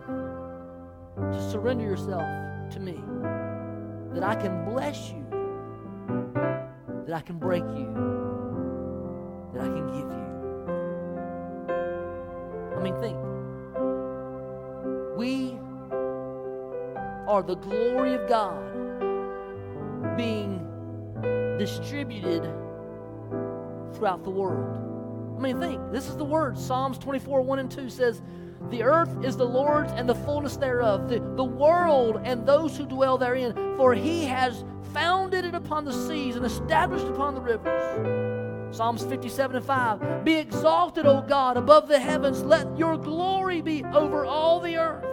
[1.17, 2.23] to surrender yourself
[2.73, 3.01] to me?
[4.15, 5.25] That I can bless you,
[7.07, 7.87] that I can break you,
[9.55, 10.27] that I can give you.
[12.77, 13.19] I mean, think.
[15.17, 15.57] We
[17.29, 18.59] are the glory of God
[20.17, 20.67] being
[21.59, 22.53] distributed
[24.03, 25.39] throughout the world.
[25.39, 25.93] I mean, think.
[25.93, 26.59] This is the word.
[26.59, 28.21] Psalms 24, 1 and 2 says,
[28.69, 32.85] The earth is the Lord's and the fullness thereof, the, the world and those who
[32.85, 33.55] dwell therein.
[33.77, 38.77] For he has founded it upon the seas and established upon the rivers.
[38.77, 40.25] Psalms 57 and 5.
[40.25, 42.43] Be exalted, O God, above the heavens.
[42.43, 45.05] Let your glory be over all the earth.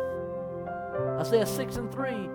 [1.21, 2.27] Isaiah 6 and 3.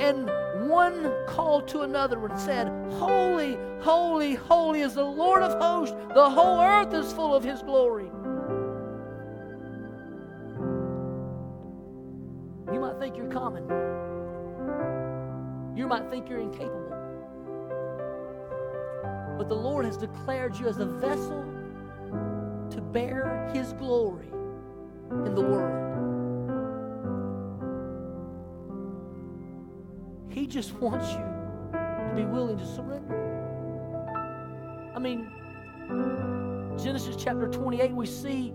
[0.00, 0.30] And
[0.70, 5.94] one called to another and said, Holy, holy, holy is the Lord of hosts.
[6.14, 8.10] The whole earth is full of his glory.
[12.72, 13.64] You might think you're common.
[15.76, 16.96] You might think you're incapable.
[19.36, 21.44] But the Lord has declared you as a vessel
[22.70, 24.28] to bear his glory
[25.10, 25.89] in the world.
[30.30, 33.16] He just wants you to be willing to surrender.
[34.94, 35.28] I mean,
[36.82, 38.54] Genesis chapter 28, we see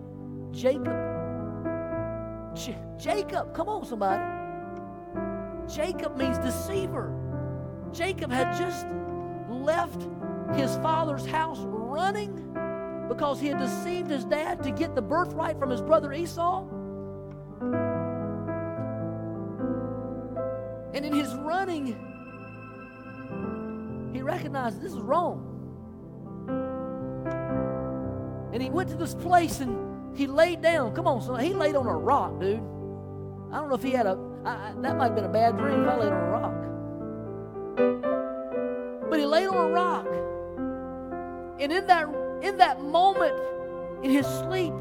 [0.51, 0.95] Jacob.
[2.55, 4.23] J- Jacob, come on, somebody.
[5.71, 7.13] Jacob means deceiver.
[7.91, 8.87] Jacob had just
[9.49, 10.07] left
[10.55, 12.35] his father's house running
[13.09, 16.65] because he had deceived his dad to get the birthright from his brother Esau.
[20.95, 21.87] And in his running,
[24.13, 25.51] he recognized this is wrong.
[28.53, 30.95] And he went to this place and he laid down.
[30.95, 31.41] Come on, son.
[31.41, 32.61] He laid on a rock, dude.
[33.51, 34.17] I don't know if he had a.
[34.81, 36.53] That might have been a bad dream if I laid on a rock.
[39.09, 40.07] But he laid on a rock.
[41.59, 42.07] And in that
[42.41, 43.37] in that moment,
[44.01, 44.73] in his sleep,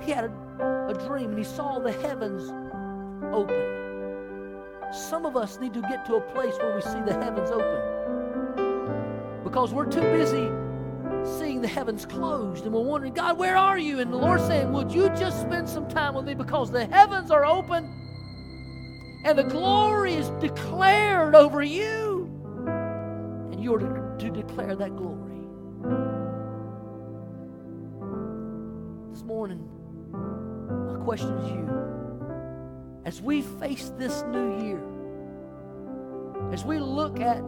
[0.00, 2.50] he had a, a dream and he saw the heavens
[3.34, 3.87] open.
[4.92, 8.04] Some of us need to get to a place where we see the heavens open.
[9.44, 10.50] Because we're too busy
[11.38, 14.00] seeing the heavens closed and we're wondering, God, where are you?
[14.00, 17.30] And the Lord saying, Would you just spend some time with me because the heavens
[17.30, 17.92] are open
[19.24, 22.30] and the glory is declared over you,
[23.36, 25.40] and you're to, to declare that glory.
[29.12, 29.68] This morning,
[30.70, 32.07] my question is you.
[33.04, 34.82] As we face this new year,
[36.52, 37.42] as we look at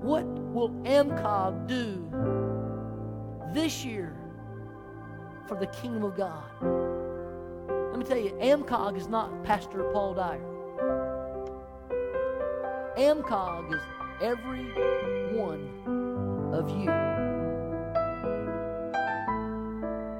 [0.00, 2.10] what will AMCOG do
[3.54, 4.16] this year
[5.46, 6.44] for the kingdom of God?
[7.90, 10.40] Let me tell you, AMCOG is not Pastor Paul Dyer.
[12.96, 13.82] AMCOG is
[14.22, 14.64] every
[15.36, 15.68] one
[16.52, 16.90] of you.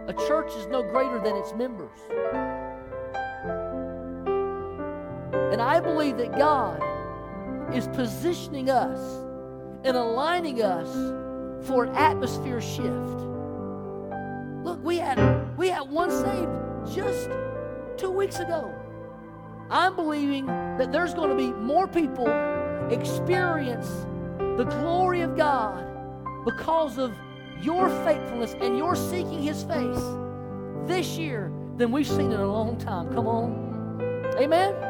[0.09, 2.01] A church is no greater than its members.
[5.51, 6.83] And I believe that God
[7.75, 8.99] is positioning us
[9.85, 10.89] and aligning us
[11.67, 13.21] for an atmosphere shift.
[14.65, 15.19] Look, we had
[15.57, 17.29] we had one saved just
[17.97, 18.75] two weeks ago.
[19.71, 22.27] I'm believing that there's going to be more people
[22.91, 23.89] experience
[24.57, 25.87] the glory of God
[26.45, 27.15] because of
[27.63, 30.03] your faithfulness and your seeking His face
[30.87, 33.13] this year than we've seen in a long time.
[33.13, 34.01] Come on.
[34.39, 34.90] Amen.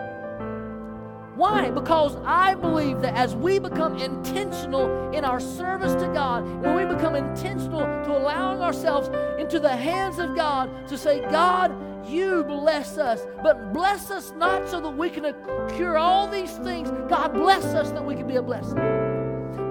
[1.41, 1.71] Why?
[1.71, 6.85] Because I believe that as we become intentional in our service to God, when we
[6.85, 9.09] become intentional to allowing ourselves
[9.41, 11.75] into the hands of God to say, God,
[12.07, 15.35] you bless us, but bless us not so that we can
[15.77, 16.91] cure all these things.
[17.09, 18.77] God, bless us that we can be a blessing.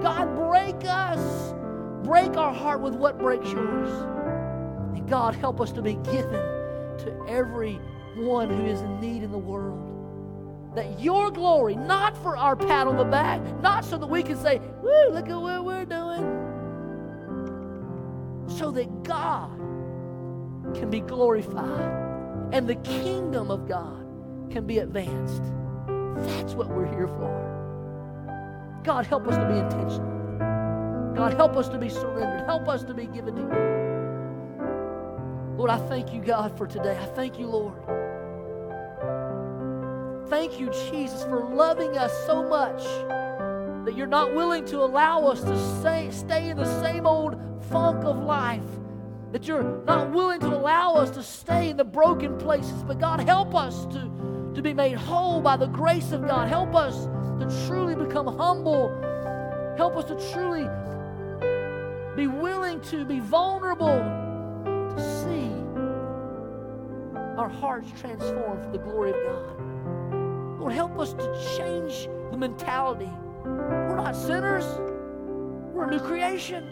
[0.02, 1.54] God, break us,
[2.02, 3.90] break our heart with what breaks yours.
[4.96, 7.74] And God, help us to be given to every
[8.16, 9.89] one who is in need in the world
[10.74, 14.36] that your glory, not for our pat on the back, not so that we can
[14.36, 16.24] say, Woo, look at what we're doing,
[18.48, 19.50] so that God
[20.74, 22.08] can be glorified
[22.52, 24.06] and the kingdom of God
[24.50, 25.42] can be advanced.
[26.36, 28.80] That's what we're here for.
[28.84, 30.20] God, help us to be intentional.
[31.14, 32.46] God, help us to be surrendered.
[32.46, 33.48] Help us to be given to you.
[35.56, 36.98] Lord, I thank you, God, for today.
[36.98, 37.74] I thank you, Lord.
[40.30, 42.84] Thank you, Jesus, for loving us so much
[43.84, 47.36] that you're not willing to allow us to stay, stay in the same old
[47.68, 48.62] funk of life.
[49.32, 52.84] That you're not willing to allow us to stay in the broken places.
[52.84, 56.46] But God, help us to, to be made whole by the grace of God.
[56.46, 57.06] Help us
[57.40, 58.88] to truly become humble.
[59.76, 60.68] Help us to truly
[62.14, 63.98] be willing to be vulnerable
[64.94, 65.50] to see
[67.36, 69.69] our hearts transformed for the glory of God.
[70.60, 73.08] Lord, help us to change the mentality.
[73.44, 74.66] We're not sinners,
[75.72, 76.62] we're a new creation.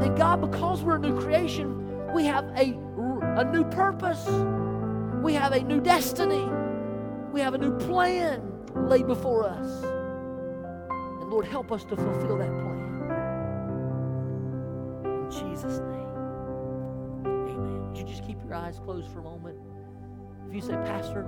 [0.00, 2.78] And God, because we're a new creation, we have a,
[3.40, 4.24] a new purpose,
[5.20, 6.48] we have a new destiny,
[7.32, 9.82] we have a new plan laid before us.
[9.82, 12.74] And Lord, help us to fulfill that plan.
[15.06, 16.08] In Jesus' name,
[17.26, 17.88] amen.
[17.88, 19.58] Would you just keep your eyes closed for a moment?
[20.48, 21.24] If you say, Pastor,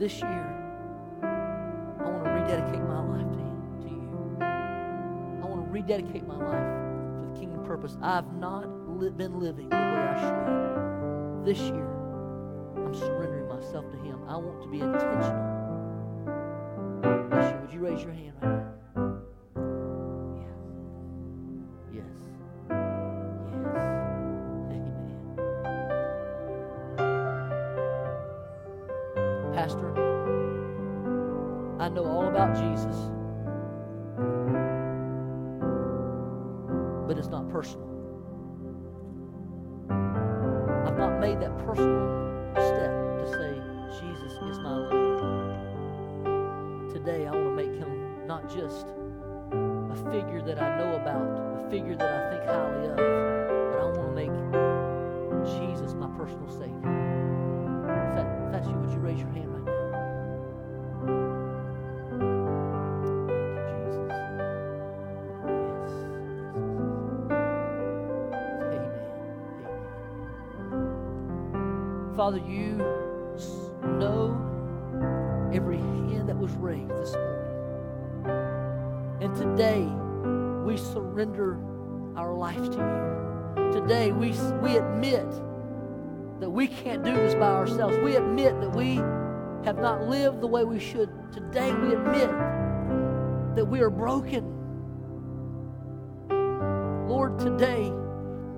[0.00, 0.56] this year,
[1.22, 3.82] I want to rededicate my life to.
[3.82, 4.38] To you.
[4.40, 7.98] I want to rededicate my life for the kingdom purpose.
[8.00, 11.44] I've not li- been living the way I should.
[11.44, 11.86] This year,
[12.76, 14.22] I'm surrendering myself to Him.
[14.26, 15.58] I want to be intentional.
[17.60, 18.64] Would you raise your hand right
[18.96, 19.20] now?
[31.80, 32.94] I know all about Jesus,
[37.08, 37.89] but it's not personal.
[90.80, 91.10] Should.
[91.32, 92.30] Today, we admit
[93.56, 94.56] that we are broken.
[97.08, 97.90] Lord, today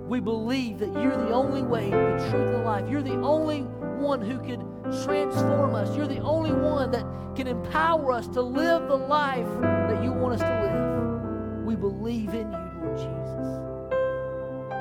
[0.07, 2.89] we believe that you're the only way, the truth, and the life.
[2.89, 4.61] You're the only one who could
[5.05, 5.97] transform us.
[5.97, 10.35] You're the only one that can empower us to live the life that you want
[10.35, 11.65] us to live.
[11.65, 13.62] We believe in you, Lord Jesus.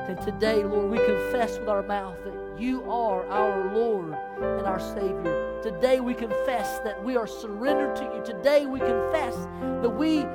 [0.08, 4.80] And today, Lord, we confess with our mouth that you are our Lord and our
[4.80, 5.51] Savior.
[5.62, 8.22] Today, we confess that we are surrendered to you.
[8.24, 9.36] Today, we confess
[9.80, 10.26] that we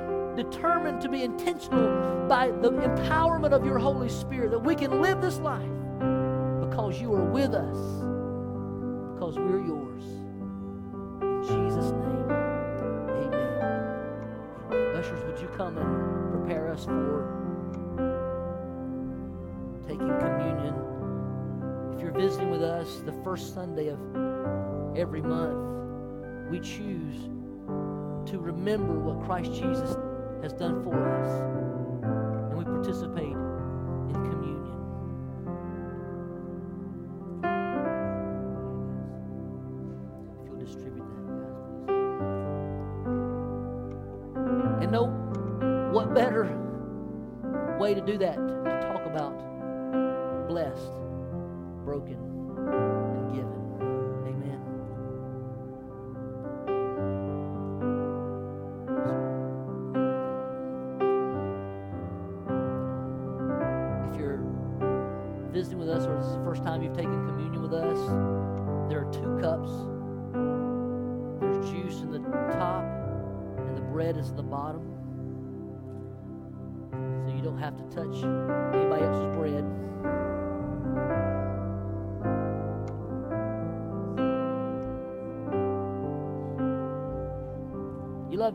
[0.42, 5.20] determined to be intentional by the empowerment of your Holy Spirit, that we can live
[5.20, 5.68] this life
[6.60, 7.76] because you are with us,
[9.14, 10.04] because we're yours.
[11.20, 12.30] In Jesus' name,
[13.26, 14.96] amen.
[14.96, 17.26] Ushers, would you come and prepare us for
[19.86, 20.74] taking communion?
[21.94, 23.98] If you're visiting with us the first Sunday of
[24.96, 27.28] every month, we choose
[28.30, 29.96] to remember what Christ Jesus
[30.42, 31.30] has done for us,
[32.50, 33.37] and we participate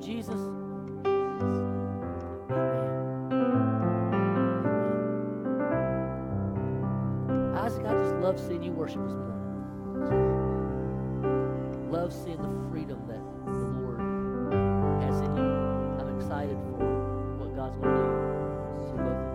[0.04, 0.36] Jesus?
[1.06, 1.64] Amen.
[7.56, 9.40] Isaac, I just love seeing you worship this morning.
[11.90, 14.00] Love seeing the freedom that the Lord
[15.04, 15.44] has in you.
[15.44, 16.84] I'm excited for
[17.40, 19.33] what God's going to do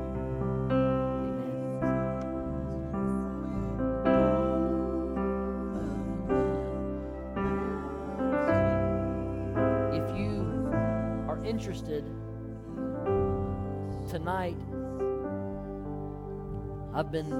[16.98, 17.32] I've been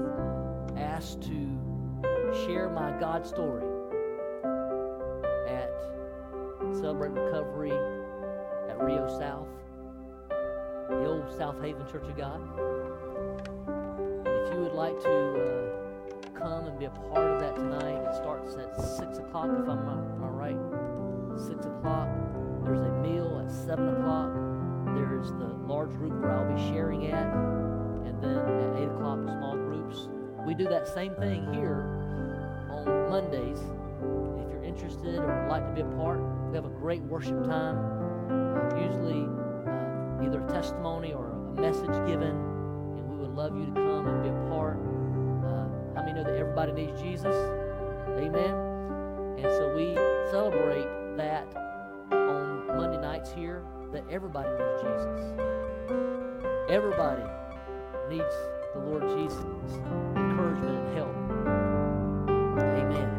[0.77, 3.65] asked to share my God story
[5.49, 5.69] at
[6.79, 7.73] Celebrate Recovery
[8.69, 9.49] at Rio South,
[10.87, 12.39] the old South Haven Church of God.
[14.25, 18.15] If you would like to uh, come and be a part of that tonight, it
[18.15, 21.37] starts at 6 o'clock, if I'm, am I right?
[21.37, 22.07] 6 o'clock.
[22.63, 24.33] There's a meal at 7 o'clock.
[24.95, 27.27] There's the large group where I'll be sharing at.
[28.05, 29.38] And then at 8 o'clock.
[30.49, 31.85] We do that same thing here
[32.71, 33.59] on Mondays.
[33.59, 36.19] If you're interested or would like to be a part,
[36.49, 37.77] we have a great worship time.
[38.31, 39.29] Uh, usually,
[39.67, 44.07] uh, either a testimony or a message given, and we would love you to come
[44.07, 44.79] and be a part.
[45.45, 47.35] Uh, how many know that everybody needs Jesus?
[48.17, 48.55] Amen.
[49.37, 49.93] And so we
[50.31, 51.45] celebrate that
[52.11, 53.61] on Monday nights here
[53.93, 55.21] that everybody needs Jesus.
[56.71, 57.21] Everybody
[58.09, 58.33] needs
[58.73, 59.39] the Lord Jesus'
[60.15, 61.15] encouragement and help.
[62.59, 63.18] Amen.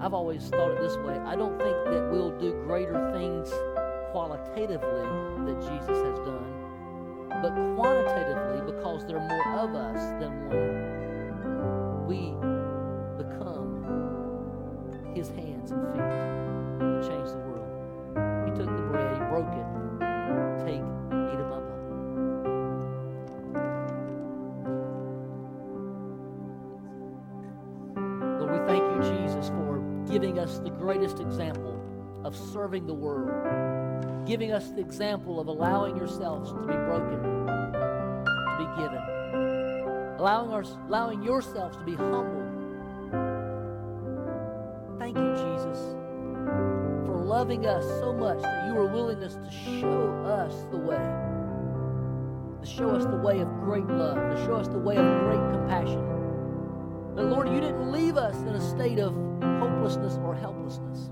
[0.00, 1.18] I've always thought it this way.
[1.18, 3.52] I don't think that we'll do greater things
[4.12, 5.04] qualitatively
[5.44, 12.06] that Jesus has done, but quantitatively because there are more of us than one.
[12.06, 12.32] We
[32.70, 38.80] serving the world, giving us the example of allowing yourselves to be broken, to be
[38.80, 39.02] given,
[40.20, 42.46] allowing, our, allowing yourselves to be humbled.
[45.00, 45.78] Thank you, Jesus,
[47.06, 51.10] for loving us so much that you were willingness to show us the way,
[52.60, 55.42] to show us the way of great love, to show us the way of great
[55.50, 56.06] compassion.
[57.16, 59.12] But Lord, you didn't leave us in a state of
[59.58, 61.10] hopelessness or helplessness.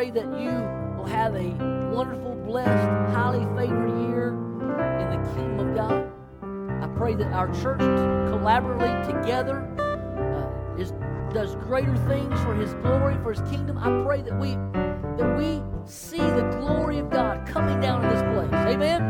[0.00, 0.50] Pray that you
[0.96, 1.50] will have a
[1.94, 4.28] wonderful, blessed, highly favored year
[4.98, 6.10] in the kingdom of God.
[6.82, 10.94] I pray that our church collaboratively together uh, is,
[11.34, 13.76] does greater things for His glory, for His kingdom.
[13.76, 14.52] I pray that we
[15.18, 18.74] that we see the glory of God coming down in this place.
[18.74, 19.02] Amen.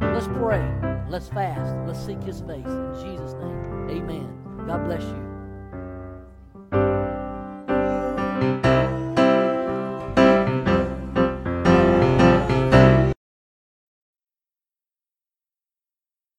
[0.00, 0.68] Let's pray.
[1.08, 1.76] Let's fast.
[1.86, 2.66] Let's seek His face.
[2.66, 4.66] In Jesus' name, amen.
[4.66, 5.23] God bless you.